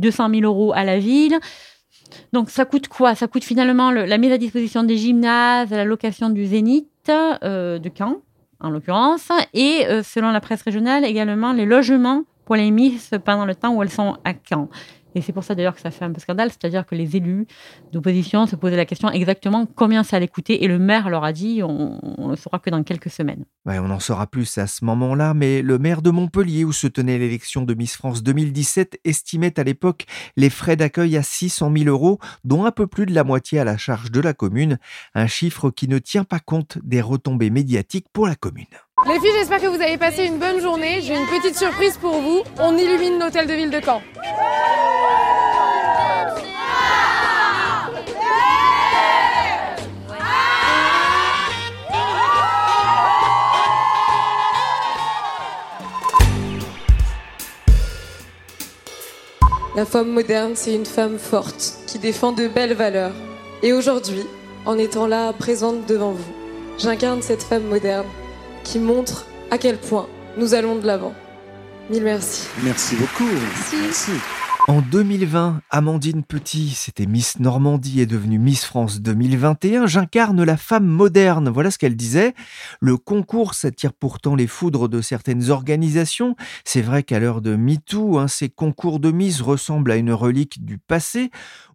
200 0.00 0.30
000 0.30 0.42
euros 0.42 0.72
à 0.74 0.82
la 0.82 0.98
ville. 0.98 1.38
Donc 2.32 2.50
ça 2.50 2.64
coûte 2.64 2.88
quoi? 2.88 3.14
Ça 3.14 3.26
coûte 3.26 3.44
finalement 3.44 3.90
la 3.90 4.18
mise 4.18 4.32
à 4.32 4.38
disposition 4.38 4.82
des 4.82 4.96
gymnases, 4.96 5.70
la 5.70 5.84
location 5.84 6.30
du 6.30 6.46
Zénith 6.46 6.88
euh, 7.08 7.78
de 7.78 7.90
Caen, 7.96 8.22
en 8.60 8.70
l'occurrence, 8.70 9.28
et 9.52 9.86
euh, 9.86 10.02
selon 10.02 10.30
la 10.30 10.40
presse 10.40 10.62
régionale 10.62 11.04
également 11.04 11.52
les 11.52 11.66
logements 11.66 12.24
pour 12.44 12.56
les 12.56 12.70
Miss 12.70 13.10
pendant 13.24 13.44
le 13.44 13.54
temps 13.54 13.74
où 13.74 13.82
elles 13.82 13.90
sont 13.90 14.16
à 14.24 14.32
Caen. 14.48 14.68
Et 15.14 15.22
c'est 15.22 15.32
pour 15.32 15.44
ça 15.44 15.54
d'ailleurs 15.54 15.74
que 15.74 15.80
ça 15.80 15.90
fait 15.90 16.04
un 16.04 16.12
peu 16.12 16.20
scandale, 16.20 16.50
c'est-à-dire 16.50 16.86
que 16.86 16.94
les 16.94 17.16
élus 17.16 17.46
d'opposition 17.92 18.46
se 18.46 18.56
posaient 18.56 18.76
la 18.76 18.84
question 18.84 19.10
exactement 19.10 19.66
combien 19.66 20.02
ça 20.02 20.16
allait 20.16 20.28
coûter, 20.28 20.64
et 20.64 20.68
le 20.68 20.78
maire 20.78 21.08
leur 21.08 21.24
a 21.24 21.32
dit 21.32 21.62
on 21.62 22.00
ne 22.18 22.30
le 22.30 22.36
saura 22.36 22.58
que 22.58 22.70
dans 22.70 22.82
quelques 22.82 23.10
semaines. 23.10 23.44
On 23.66 23.90
en 23.90 24.00
saura 24.00 24.26
plus 24.26 24.58
à 24.58 24.66
ce 24.66 24.84
moment-là, 24.84 25.34
mais 25.34 25.62
le 25.62 25.78
maire 25.78 26.02
de 26.02 26.10
Montpellier, 26.10 26.64
où 26.64 26.72
se 26.72 26.86
tenait 26.86 27.18
l'élection 27.18 27.62
de 27.62 27.74
Miss 27.74 27.96
France 27.96 28.22
2017, 28.22 29.00
estimait 29.04 29.58
à 29.58 29.64
l'époque 29.64 30.06
les 30.36 30.50
frais 30.50 30.76
d'accueil 30.76 31.16
à 31.16 31.22
600 31.22 31.72
000 31.76 31.88
euros, 31.88 32.18
dont 32.44 32.64
un 32.64 32.72
peu 32.72 32.86
plus 32.86 33.06
de 33.06 33.14
la 33.14 33.24
moitié 33.24 33.58
à 33.58 33.64
la 33.64 33.76
charge 33.76 34.10
de 34.10 34.20
la 34.20 34.34
commune, 34.34 34.78
un 35.14 35.26
chiffre 35.26 35.70
qui 35.70 35.88
ne 35.88 35.98
tient 35.98 36.24
pas 36.24 36.40
compte 36.40 36.78
des 36.82 37.00
retombées 37.00 37.50
médiatiques 37.50 38.06
pour 38.12 38.26
la 38.26 38.34
commune. 38.34 38.66
Les 39.06 39.20
filles, 39.20 39.32
j'espère 39.34 39.60
que 39.60 39.66
vous 39.66 39.82
avez 39.82 39.98
passé 39.98 40.24
une 40.24 40.38
bonne 40.38 40.62
journée. 40.62 41.02
J'ai 41.02 41.14
une 41.14 41.26
petite 41.26 41.58
surprise 41.58 41.98
pour 41.98 42.14
vous. 42.14 42.42
On 42.58 42.74
illumine 42.74 43.18
l'hôtel 43.18 43.46
de 43.46 43.52
ville 43.52 43.70
de 43.70 43.78
Caen. 43.78 44.00
La 59.76 59.84
femme 59.84 60.08
moderne, 60.08 60.52
c'est 60.54 60.74
une 60.74 60.86
femme 60.86 61.18
forte 61.18 61.74
qui 61.86 61.98
défend 61.98 62.32
de 62.32 62.48
belles 62.48 62.72
valeurs. 62.72 63.12
Et 63.62 63.74
aujourd'hui, 63.74 64.24
en 64.64 64.78
étant 64.78 65.06
là, 65.06 65.34
présente 65.34 65.84
devant 65.84 66.12
vous, 66.12 66.32
j'incarne 66.78 67.20
cette 67.20 67.42
femme 67.42 67.64
moderne 67.64 68.06
qui 68.64 68.78
montre 68.78 69.26
à 69.50 69.58
quel 69.58 69.78
point 69.78 70.08
nous 70.36 70.54
allons 70.54 70.76
de 70.76 70.86
l'avant. 70.86 71.14
Mille 71.90 72.02
merci. 72.02 72.48
Merci 72.64 72.96
beaucoup. 72.96 73.28
Merci. 73.80 74.12
En 74.66 74.80
2020, 74.80 75.60
Amandine 75.68 76.24
Petit, 76.24 76.70
c'était 76.70 77.04
Miss 77.04 77.38
Normandie, 77.38 78.00
est 78.00 78.06
devenue 78.06 78.38
Miss 78.38 78.64
France 78.64 79.02
2021. 79.02 79.86
J'incarne 79.86 80.42
la 80.42 80.56
femme 80.56 80.86
moderne. 80.86 81.50
Voilà 81.50 81.70
ce 81.70 81.76
qu'elle 81.76 81.96
disait. 81.96 82.32
Le 82.80 82.96
concours 82.96 83.52
s'attire 83.52 83.92
pourtant 83.92 84.34
les 84.34 84.46
foudres 84.46 84.88
de 84.88 85.02
certaines 85.02 85.50
organisations. 85.50 86.34
C'est 86.64 86.80
vrai 86.80 87.02
qu'à 87.02 87.18
l'heure 87.18 87.42
de 87.42 87.56
MeToo, 87.56 88.16
hein, 88.16 88.26
ces 88.26 88.48
concours 88.48 89.00
de 89.00 89.10
Miss 89.10 89.42
ressemblent 89.42 89.92
à 89.92 89.96
une 89.96 90.12
relique 90.12 90.64
du 90.64 90.78
passé. 90.78 91.30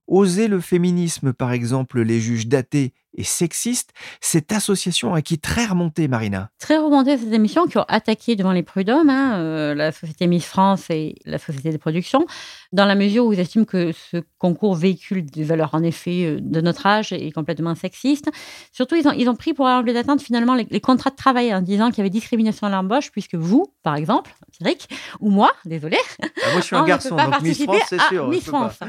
Oser 0.07 0.47
le 0.47 0.59
féminisme, 0.59 1.31
par 1.31 1.51
exemple, 1.51 2.01
les 2.01 2.19
juges 2.19 2.47
datés 2.47 2.93
et 3.19 3.23
sexiste, 3.23 3.91
cette 4.21 4.53
association 4.53 5.13
a 5.13 5.21
qui 5.21 5.39
très 5.39 5.65
remonté, 5.65 6.07
Marina. 6.07 6.49
Très 6.57 6.77
remonté 6.77 7.17
cette 7.17 7.33
émission 7.33 7.67
qui 7.67 7.77
ont 7.77 7.85
attaqué 7.89 8.37
devant 8.37 8.53
les 8.53 8.63
prud'hommes, 8.63 9.09
hein, 9.09 9.37
euh, 9.39 9.75
la 9.75 9.91
société 9.91 10.25
Miss 10.25 10.45
France 10.45 10.89
et 10.89 11.15
la 11.25 11.37
société 11.37 11.71
de 11.71 11.77
production, 11.77 12.25
dans 12.71 12.85
la 12.85 12.95
mesure 12.95 13.25
où 13.25 13.33
ils 13.33 13.39
estiment 13.41 13.65
que 13.65 13.91
ce 13.91 14.17
concours 14.37 14.75
véhicule 14.75 15.25
des 15.25 15.43
valeurs 15.43 15.71
en 15.73 15.83
effet 15.83 16.23
euh, 16.25 16.39
de 16.41 16.61
notre 16.61 16.85
âge 16.85 17.11
et 17.11 17.29
complètement 17.33 17.75
sexiste. 17.75 18.29
Surtout, 18.71 18.95
ils 18.95 19.05
ont, 19.05 19.11
ils 19.11 19.27
ont 19.27 19.35
pris 19.35 19.53
pour 19.53 19.65
enlever 19.65 19.91
d'atteinte 19.91 20.21
finalement 20.21 20.55
les, 20.55 20.79
contrats 20.79 21.09
de 21.09 21.17
travail 21.17 21.53
en 21.53 21.61
disant 21.61 21.89
qu'il 21.89 21.97
y 21.97 22.01
avait 22.01 22.09
discrimination 22.09 22.67
à 22.67 22.69
l'embauche, 22.69 23.11
puisque 23.11 23.35
vous, 23.35 23.73
par 23.83 23.95
exemple, 23.95 24.33
Cédric, 24.57 24.87
ou 25.19 25.29
moi, 25.29 25.51
désolé. 25.65 25.97
Ah, 26.21 26.27
moi, 26.53 26.61
je 26.61 26.65
suis 26.65 26.75
un 26.77 26.85
garçon, 26.85 27.17
donc 27.17 27.41
Miss 27.41 27.63
France, 27.63 27.81
c'est 27.89 28.01
sûr. 28.03 28.29
Miss 28.29 28.45
France. 28.45 28.79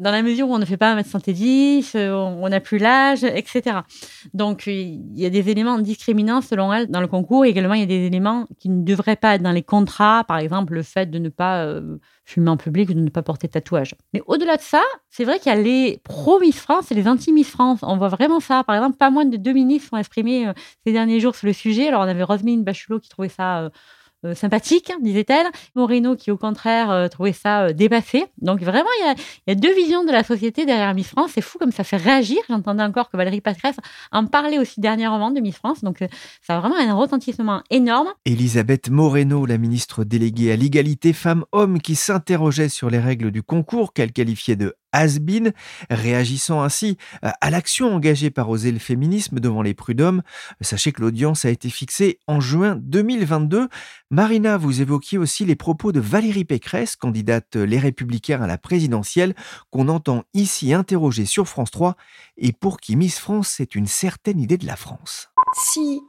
Dans 0.00 0.10
la 0.10 0.22
mesure 0.22 0.48
où 0.48 0.54
on 0.54 0.58
ne 0.58 0.64
fait 0.64 0.76
pas 0.76 0.96
1m70, 0.96 1.96
on 2.10 2.48
n'a 2.48 2.58
plus 2.58 2.78
l'âge, 2.78 3.22
etc. 3.22 3.67
Donc, 4.34 4.66
il 4.66 5.18
y 5.18 5.26
a 5.26 5.30
des 5.30 5.50
éléments 5.50 5.78
discriminants 5.78 6.40
selon 6.40 6.72
elle 6.72 6.88
dans 6.88 7.00
le 7.00 7.06
concours. 7.06 7.44
Et 7.44 7.50
également, 7.50 7.74
il 7.74 7.80
y 7.80 7.84
a 7.84 7.86
des 7.86 8.06
éléments 8.06 8.46
qui 8.58 8.68
ne 8.68 8.82
devraient 8.82 9.16
pas 9.16 9.34
être 9.34 9.42
dans 9.42 9.52
les 9.52 9.62
contrats. 9.62 10.24
Par 10.24 10.38
exemple, 10.38 10.74
le 10.74 10.82
fait 10.82 11.10
de 11.10 11.18
ne 11.18 11.28
pas 11.28 11.64
euh, 11.64 11.98
fumer 12.24 12.50
en 12.50 12.56
public 12.56 12.90
ou 12.90 12.94
de 12.94 13.00
ne 13.00 13.10
pas 13.10 13.22
porter 13.22 13.46
de 13.46 13.52
tatouage. 13.52 13.94
Mais 14.12 14.22
au-delà 14.26 14.56
de 14.56 14.62
ça, 14.62 14.82
c'est 15.08 15.24
vrai 15.24 15.38
qu'il 15.38 15.52
y 15.52 15.54
a 15.54 15.60
les 15.60 16.00
pro-Miss 16.04 16.58
France 16.58 16.90
et 16.90 16.94
les 16.94 17.08
anti-Miss 17.08 17.50
France. 17.50 17.80
On 17.82 17.96
voit 17.96 18.08
vraiment 18.08 18.40
ça. 18.40 18.64
Par 18.64 18.76
exemple, 18.76 18.96
pas 18.96 19.10
moins 19.10 19.24
de 19.24 19.36
deux 19.36 19.52
ministres 19.52 19.90
sont 19.90 19.96
exprimés 19.96 20.48
euh, 20.48 20.52
ces 20.86 20.92
derniers 20.92 21.20
jours 21.20 21.34
sur 21.34 21.46
le 21.46 21.52
sujet. 21.52 21.88
Alors, 21.88 22.02
on 22.02 22.08
avait 22.08 22.22
Roselyne 22.22 22.64
Bachelot 22.64 23.00
qui 23.00 23.08
trouvait 23.08 23.28
ça... 23.28 23.60
Euh, 23.60 23.70
euh, 24.24 24.34
sympathique, 24.34 24.90
disait-elle. 25.00 25.46
Moreno 25.76 26.16
qui, 26.16 26.32
au 26.32 26.36
contraire, 26.36 26.90
euh, 26.90 27.06
trouvait 27.06 27.32
ça 27.32 27.66
euh, 27.66 27.72
dépassé. 27.72 28.24
Donc 28.38 28.60
vraiment, 28.60 28.88
il 29.00 29.14
y, 29.46 29.52
a, 29.52 29.54
deux 29.54 29.72
visions 29.74 30.04
de 30.04 30.10
la 30.10 30.24
société 30.24 30.66
derrière 30.66 30.92
Miss 30.92 31.08
France. 31.08 31.30
C'est 31.34 31.40
fou 31.40 31.56
comme 31.58 31.70
ça 31.70 31.84
fait 31.84 31.98
réagir. 31.98 32.38
J'entendais 32.48 32.82
encore 32.82 33.10
que 33.10 33.16
Valérie 33.16 33.40
Patresse 33.40 33.76
en 34.10 34.26
parlait 34.26 34.58
aussi 34.58 34.80
dernièrement 34.80 35.30
de 35.30 35.40
Miss 35.40 35.54
France. 35.54 35.84
Donc 35.84 35.98
ça 36.42 36.56
a 36.56 36.60
vraiment 36.60 36.76
un 36.76 36.94
retentissement 36.94 37.62
énorme. 37.70 38.08
Elisabeth 38.24 38.90
Moreno, 38.90 39.46
la 39.46 39.56
ministre 39.56 40.02
déléguée 40.02 40.50
à 40.50 40.56
l'égalité 40.56 41.12
femmes-hommes, 41.12 41.80
qui 41.80 41.94
s'interrogeait 41.94 42.68
sur 42.68 42.90
les 42.90 42.98
règles 42.98 43.30
du 43.30 43.44
concours 43.44 43.92
qu'elle 43.92 44.10
qualifiait 44.10 44.56
de 44.56 44.74
has 44.92 45.18
réagissant 45.90 46.62
ainsi 46.62 46.96
à 47.22 47.50
l'action 47.50 47.94
engagée 47.94 48.30
par 48.30 48.48
Oser 48.48 48.72
le 48.72 48.78
féminisme 48.78 49.40
devant 49.40 49.62
les 49.62 49.74
prud'hommes. 49.74 50.22
Sachez 50.60 50.92
que 50.92 51.00
l'audience 51.00 51.44
a 51.44 51.50
été 51.50 51.70
fixée 51.70 52.18
en 52.26 52.40
juin 52.40 52.76
2022. 52.76 53.68
Marina, 54.10 54.56
vous 54.56 54.80
évoquiez 54.80 55.18
aussi 55.18 55.44
les 55.44 55.56
propos 55.56 55.92
de 55.92 56.00
Valérie 56.00 56.44
Pécresse, 56.44 56.96
candidate 56.96 57.56
Les 57.56 57.78
Républicains 57.78 58.42
à 58.42 58.46
la 58.46 58.58
présidentielle, 58.58 59.34
qu'on 59.70 59.88
entend 59.88 60.24
ici 60.34 60.72
interroger 60.72 61.26
sur 61.26 61.48
France 61.48 61.70
3 61.70 61.96
et 62.36 62.52
pour 62.52 62.78
qui 62.78 62.96
Miss 62.96 63.18
France, 63.18 63.48
c'est 63.48 63.74
une 63.74 63.86
certaine 63.86 64.40
idée 64.40 64.56
de 64.56 64.66
la 64.66 64.76
France. 64.76 65.30
Si 65.54 66.00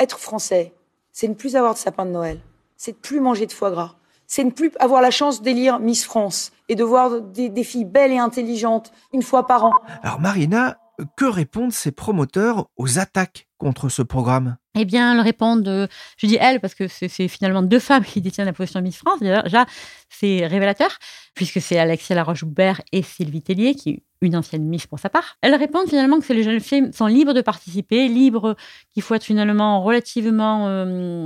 être 0.00 0.18
français, 0.18 0.74
c'est 1.12 1.28
ne 1.28 1.34
plus 1.34 1.56
avoir 1.56 1.74
de 1.74 1.78
sapin 1.78 2.06
de 2.06 2.10
Noël, 2.10 2.40
c'est 2.76 2.92
de 2.92 2.96
plus 2.96 3.20
manger 3.20 3.46
de 3.46 3.52
foie 3.52 3.70
gras, 3.70 3.96
c'est 4.34 4.42
ne 4.42 4.50
plus 4.50 4.72
avoir 4.80 5.00
la 5.00 5.12
chance 5.12 5.42
d'élire 5.42 5.78
Miss 5.78 6.04
France 6.04 6.50
et 6.68 6.74
de 6.74 6.82
voir 6.82 7.20
des, 7.20 7.62
filles 7.62 7.84
belles 7.84 8.10
et 8.10 8.18
intelligentes 8.18 8.90
une 9.12 9.22
fois 9.22 9.46
par 9.46 9.66
an. 9.66 9.72
Alors 10.02 10.18
Marina, 10.18 10.76
que 11.16 11.24
répondent 11.24 11.72
ces 11.72 11.92
promoteurs 11.92 12.66
aux 12.76 12.98
attaques 12.98 13.46
contre 13.58 13.88
ce 13.88 14.02
programme? 14.02 14.56
Eh 14.74 14.84
bien, 14.84 15.14
elles 15.14 15.20
répondent, 15.20 15.88
je 16.16 16.26
dis 16.26 16.36
elles 16.40 16.58
parce 16.58 16.74
que 16.74 16.88
c'est 16.88 17.28
finalement 17.28 17.62
deux 17.62 17.78
femmes 17.78 18.04
qui 18.04 18.20
détiennent 18.20 18.48
la 18.48 18.52
position 18.52 18.80
de 18.80 18.84
Miss 18.86 18.96
France. 18.96 19.20
Déjà, 19.20 19.66
c'est 20.08 20.44
révélateur, 20.48 20.98
puisque 21.36 21.60
c'est 21.60 21.78
Alexia 21.78 22.16
Laroche-Houbert 22.16 22.80
et 22.90 23.02
Sylvie 23.02 23.42
Tellier, 23.42 23.76
qui 23.76 23.90
est 23.90 24.02
une 24.20 24.34
ancienne 24.34 24.64
Miss 24.64 24.88
pour 24.88 24.98
sa 24.98 25.10
part. 25.10 25.36
Elles 25.42 25.54
répondent 25.54 25.88
finalement 25.88 26.18
que 26.18 26.32
les 26.32 26.42
jeunes 26.42 26.58
filles 26.58 26.90
sont 26.92 27.06
libres 27.06 27.34
de 27.34 27.40
participer, 27.40 28.08
libres 28.08 28.56
qu'il 28.92 29.04
faut 29.04 29.14
être 29.14 29.22
finalement 29.22 29.80
relativement 29.84 30.66
euh, 30.66 31.22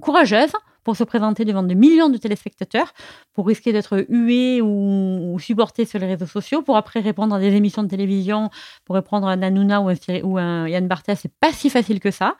courageuse 0.00 0.52
pour 0.86 0.96
se 0.96 1.02
présenter 1.02 1.44
devant 1.44 1.64
des 1.64 1.74
millions 1.74 2.08
de 2.08 2.16
téléspectateurs, 2.16 2.94
pour 3.32 3.48
risquer 3.48 3.72
d'être 3.72 4.06
hué 4.08 4.62
ou, 4.62 5.36
supporté 5.40 5.84
sur 5.84 5.98
les 5.98 6.06
réseaux 6.06 6.26
sociaux, 6.26 6.62
pour 6.62 6.76
après 6.76 7.00
répondre 7.00 7.34
à 7.34 7.40
des 7.40 7.52
émissions 7.56 7.82
de 7.82 7.88
télévision, 7.88 8.50
pour 8.84 8.94
répondre 8.94 9.26
à 9.26 9.32
un 9.32 9.42
Hanouna 9.42 9.80
ou 9.80 9.88
un, 9.88 9.94
ou 10.22 10.38
un 10.38 10.68
Yann 10.68 10.86
Barthès, 10.86 11.18
c'est 11.20 11.32
pas 11.40 11.52
si 11.52 11.70
facile 11.70 11.98
que 11.98 12.12
ça. 12.12 12.36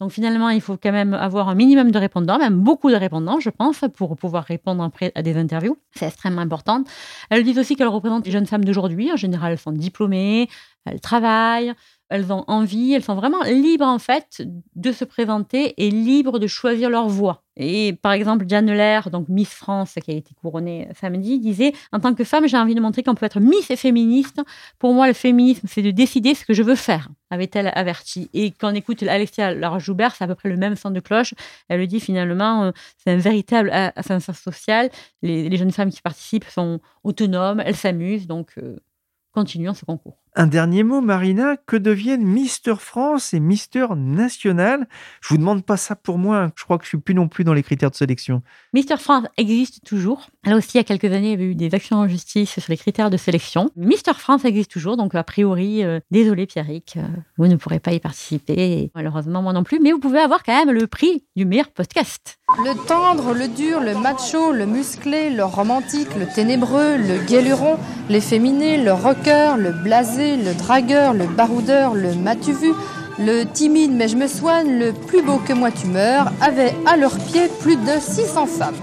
Donc 0.00 0.12
finalement, 0.12 0.48
il 0.48 0.62
faut 0.62 0.78
quand 0.82 0.92
même 0.92 1.12
avoir 1.12 1.50
un 1.50 1.54
minimum 1.54 1.90
de 1.90 1.98
répondants, 1.98 2.38
même 2.38 2.58
beaucoup 2.58 2.90
de 2.90 2.96
répondants, 2.96 3.38
je 3.38 3.50
pense, 3.50 3.84
pour 3.94 4.16
pouvoir 4.16 4.44
répondre 4.44 4.82
après 4.82 5.12
à 5.14 5.20
des 5.20 5.36
interviews. 5.36 5.76
C'est 5.94 6.06
extrêmement 6.06 6.40
important. 6.40 6.84
Elles 7.28 7.44
disent 7.44 7.58
aussi 7.58 7.76
qu'elles 7.76 7.88
représentent 7.88 8.24
les 8.24 8.32
jeunes 8.32 8.46
femmes 8.46 8.64
d'aujourd'hui. 8.64 9.12
En 9.12 9.16
général, 9.16 9.52
elles 9.52 9.58
sont 9.58 9.72
diplômées, 9.72 10.48
elles 10.86 11.02
travaillent, 11.02 11.74
elles 12.10 12.32
ont 12.32 12.44
envie, 12.48 12.92
elles 12.92 13.04
sont 13.04 13.14
vraiment 13.14 13.42
libres 13.44 13.86
en 13.86 13.98
fait 13.98 14.42
de 14.74 14.92
se 14.92 15.04
présenter 15.04 15.74
et 15.78 15.90
libres 15.90 16.38
de 16.38 16.46
choisir 16.46 16.90
leur 16.90 17.08
voie. 17.08 17.44
Et 17.56 17.92
par 17.92 18.12
exemple, 18.12 18.46
Jeanne 18.48 18.72
Lair, 18.72 19.10
donc 19.10 19.28
Miss 19.28 19.50
France, 19.50 19.94
qui 20.02 20.10
a 20.10 20.14
été 20.14 20.34
couronnée 20.34 20.88
samedi, 20.98 21.38
disait 21.38 21.72
En 21.92 22.00
tant 22.00 22.14
que 22.14 22.24
femme, 22.24 22.48
j'ai 22.48 22.56
envie 22.56 22.74
de 22.74 22.80
montrer 22.80 23.02
qu'on 23.02 23.14
peut 23.14 23.26
être 23.26 23.38
Miss 23.38 23.70
et 23.70 23.76
féministe. 23.76 24.40
Pour 24.78 24.92
moi, 24.94 25.06
le 25.06 25.12
féminisme, 25.12 25.68
c'est 25.70 25.82
de 25.82 25.90
décider 25.90 26.34
ce 26.34 26.44
que 26.44 26.54
je 26.54 26.62
veux 26.62 26.74
faire, 26.74 27.08
avait-elle 27.30 27.70
averti. 27.74 28.30
Et 28.34 28.50
quand 28.50 28.72
on 28.72 28.74
écoute 28.74 29.02
Alexia 29.02 29.54
Laroche-Joubert, 29.54 30.14
c'est 30.16 30.24
à 30.24 30.26
peu 30.26 30.34
près 30.34 30.48
le 30.48 30.56
même 30.56 30.74
son 30.74 30.90
de 30.90 31.00
cloche. 31.00 31.34
Elle 31.68 31.80
le 31.80 31.86
dit 31.86 32.00
finalement 32.00 32.64
euh, 32.64 32.70
c'est 32.98 33.10
un 33.10 33.18
véritable 33.18 33.70
ascenseur 33.70 34.36
social. 34.36 34.90
Les, 35.22 35.54
jeunes 35.56 35.70
femmes 35.70 35.90
qui 35.90 36.00
participent 36.00 36.48
sont 36.48 36.80
autonomes, 37.04 37.60
elles 37.64 37.76
s'amusent, 37.76 38.26
donc 38.26 38.52
euh, 38.58 38.76
continuons 39.32 39.74
ce 39.74 39.84
concours. 39.84 40.16
Un 40.40 40.46
dernier 40.46 40.84
mot, 40.84 41.02
Marina, 41.02 41.58
que 41.66 41.76
deviennent 41.76 42.24
Mister 42.24 42.72
France 42.78 43.34
et 43.34 43.40
Mister 43.40 43.88
National? 43.94 44.88
Je 45.20 45.28
vous 45.28 45.36
demande 45.36 45.62
pas 45.66 45.76
ça 45.76 45.94
pour 45.94 46.16
moi, 46.16 46.50
je 46.56 46.64
crois 46.64 46.78
que 46.78 46.84
je 46.84 46.88
suis 46.88 46.98
plus 46.98 47.12
non 47.12 47.28
plus 47.28 47.44
dans 47.44 47.52
les 47.52 47.62
critères 47.62 47.90
de 47.90 47.94
sélection. 47.94 48.40
Mister 48.72 48.96
France 48.96 49.26
existe 49.36 49.84
toujours. 49.84 50.28
Là 50.46 50.56
aussi, 50.56 50.70
il 50.72 50.76
y 50.78 50.80
a 50.80 50.84
quelques 50.84 51.12
années, 51.12 51.26
il 51.26 51.30
y 51.32 51.34
avait 51.34 51.44
eu 51.44 51.54
des 51.54 51.74
actions 51.74 51.98
en 51.98 52.08
justice 52.08 52.58
sur 52.58 52.62
les 52.70 52.78
critères 52.78 53.10
de 53.10 53.18
sélection. 53.18 53.70
Mister 53.76 54.14
France 54.14 54.46
existe 54.46 54.70
toujours, 54.70 54.96
donc 54.96 55.14
a 55.14 55.24
priori, 55.24 55.84
euh, 55.84 56.00
désolé 56.10 56.46
Pierrick, 56.46 56.94
euh, 56.96 57.02
vous 57.36 57.46
ne 57.46 57.56
pourrez 57.56 57.78
pas 57.78 57.92
y 57.92 58.00
participer, 58.00 58.90
malheureusement 58.94 59.42
moi 59.42 59.52
non 59.52 59.62
plus, 59.62 59.78
mais 59.78 59.92
vous 59.92 59.98
pouvez 59.98 60.20
avoir 60.20 60.42
quand 60.42 60.56
même 60.56 60.74
le 60.74 60.86
prix 60.86 61.22
du 61.36 61.44
meilleur 61.44 61.68
podcast. 61.68 62.38
Le 62.64 62.74
tendre, 62.88 63.34
le 63.34 63.46
dur, 63.46 63.80
le 63.80 63.94
macho, 63.94 64.52
le 64.52 64.64
musclé, 64.64 65.28
le 65.28 65.44
romantique, 65.44 66.08
le 66.18 66.26
ténébreux, 66.34 66.96
le 66.96 67.24
guéluron, 67.26 67.78
l'efféminé, 68.08 68.82
le 68.82 68.92
rocker, 68.92 69.56
le 69.58 69.72
blasé, 69.72 70.29
le 70.36 70.54
dragueur, 70.54 71.14
le 71.14 71.26
baroudeur, 71.26 71.94
le 71.94 72.14
m'as-tu 72.14 72.52
le 73.18 73.44
timide 73.44 73.92
mais 73.92 74.08
je 74.08 74.16
me 74.16 74.26
soigne, 74.26 74.78
le 74.78 74.92
plus 74.92 75.22
beau 75.22 75.38
que 75.38 75.52
moi 75.52 75.70
tu 75.70 75.86
meurs, 75.86 76.32
avaient 76.40 76.74
à 76.86 76.96
leurs 76.96 77.18
pieds 77.18 77.48
plus 77.60 77.76
de 77.76 78.00
600 78.00 78.46
femmes. 78.46 78.74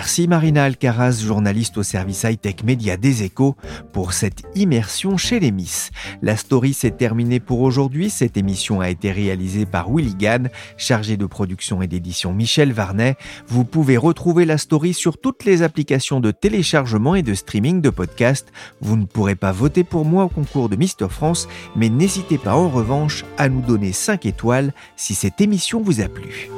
Merci 0.00 0.28
Marina 0.28 0.64
Alcaraz, 0.64 1.20
journaliste 1.22 1.76
au 1.76 1.82
service 1.82 2.22
high-tech 2.22 2.64
média 2.64 2.96
des 2.96 3.22
échos, 3.22 3.54
pour 3.92 4.14
cette 4.14 4.44
immersion 4.54 5.18
chez 5.18 5.40
les 5.40 5.50
Miss. 5.50 5.90
La 6.22 6.38
story 6.38 6.72
s'est 6.72 6.92
terminée 6.92 7.38
pour 7.38 7.60
aujourd'hui. 7.60 8.08
Cette 8.08 8.38
émission 8.38 8.80
a 8.80 8.88
été 8.88 9.12
réalisée 9.12 9.66
par 9.66 9.90
Willy 9.90 10.14
Gann, 10.14 10.48
chargé 10.78 11.18
de 11.18 11.26
production 11.26 11.82
et 11.82 11.86
d'édition 11.86 12.32
Michel 12.32 12.72
Varnet. 12.72 13.18
Vous 13.46 13.66
pouvez 13.66 13.98
retrouver 13.98 14.46
la 14.46 14.56
story 14.56 14.94
sur 14.94 15.18
toutes 15.18 15.44
les 15.44 15.60
applications 15.60 16.20
de 16.20 16.30
téléchargement 16.30 17.14
et 17.14 17.22
de 17.22 17.34
streaming 17.34 17.82
de 17.82 17.90
podcasts. 17.90 18.48
Vous 18.80 18.96
ne 18.96 19.04
pourrez 19.04 19.36
pas 19.36 19.52
voter 19.52 19.84
pour 19.84 20.06
moi 20.06 20.24
au 20.24 20.28
concours 20.30 20.70
de 20.70 20.76
Mister 20.76 21.08
France, 21.10 21.46
mais 21.76 21.90
n'hésitez 21.90 22.38
pas 22.38 22.54
en 22.54 22.70
revanche 22.70 23.26
à 23.36 23.50
nous 23.50 23.60
donner 23.60 23.92
5 23.92 24.24
étoiles 24.24 24.72
si 24.96 25.14
cette 25.14 25.42
émission 25.42 25.82
vous 25.82 26.00
a 26.00 26.08
plu. 26.08 26.48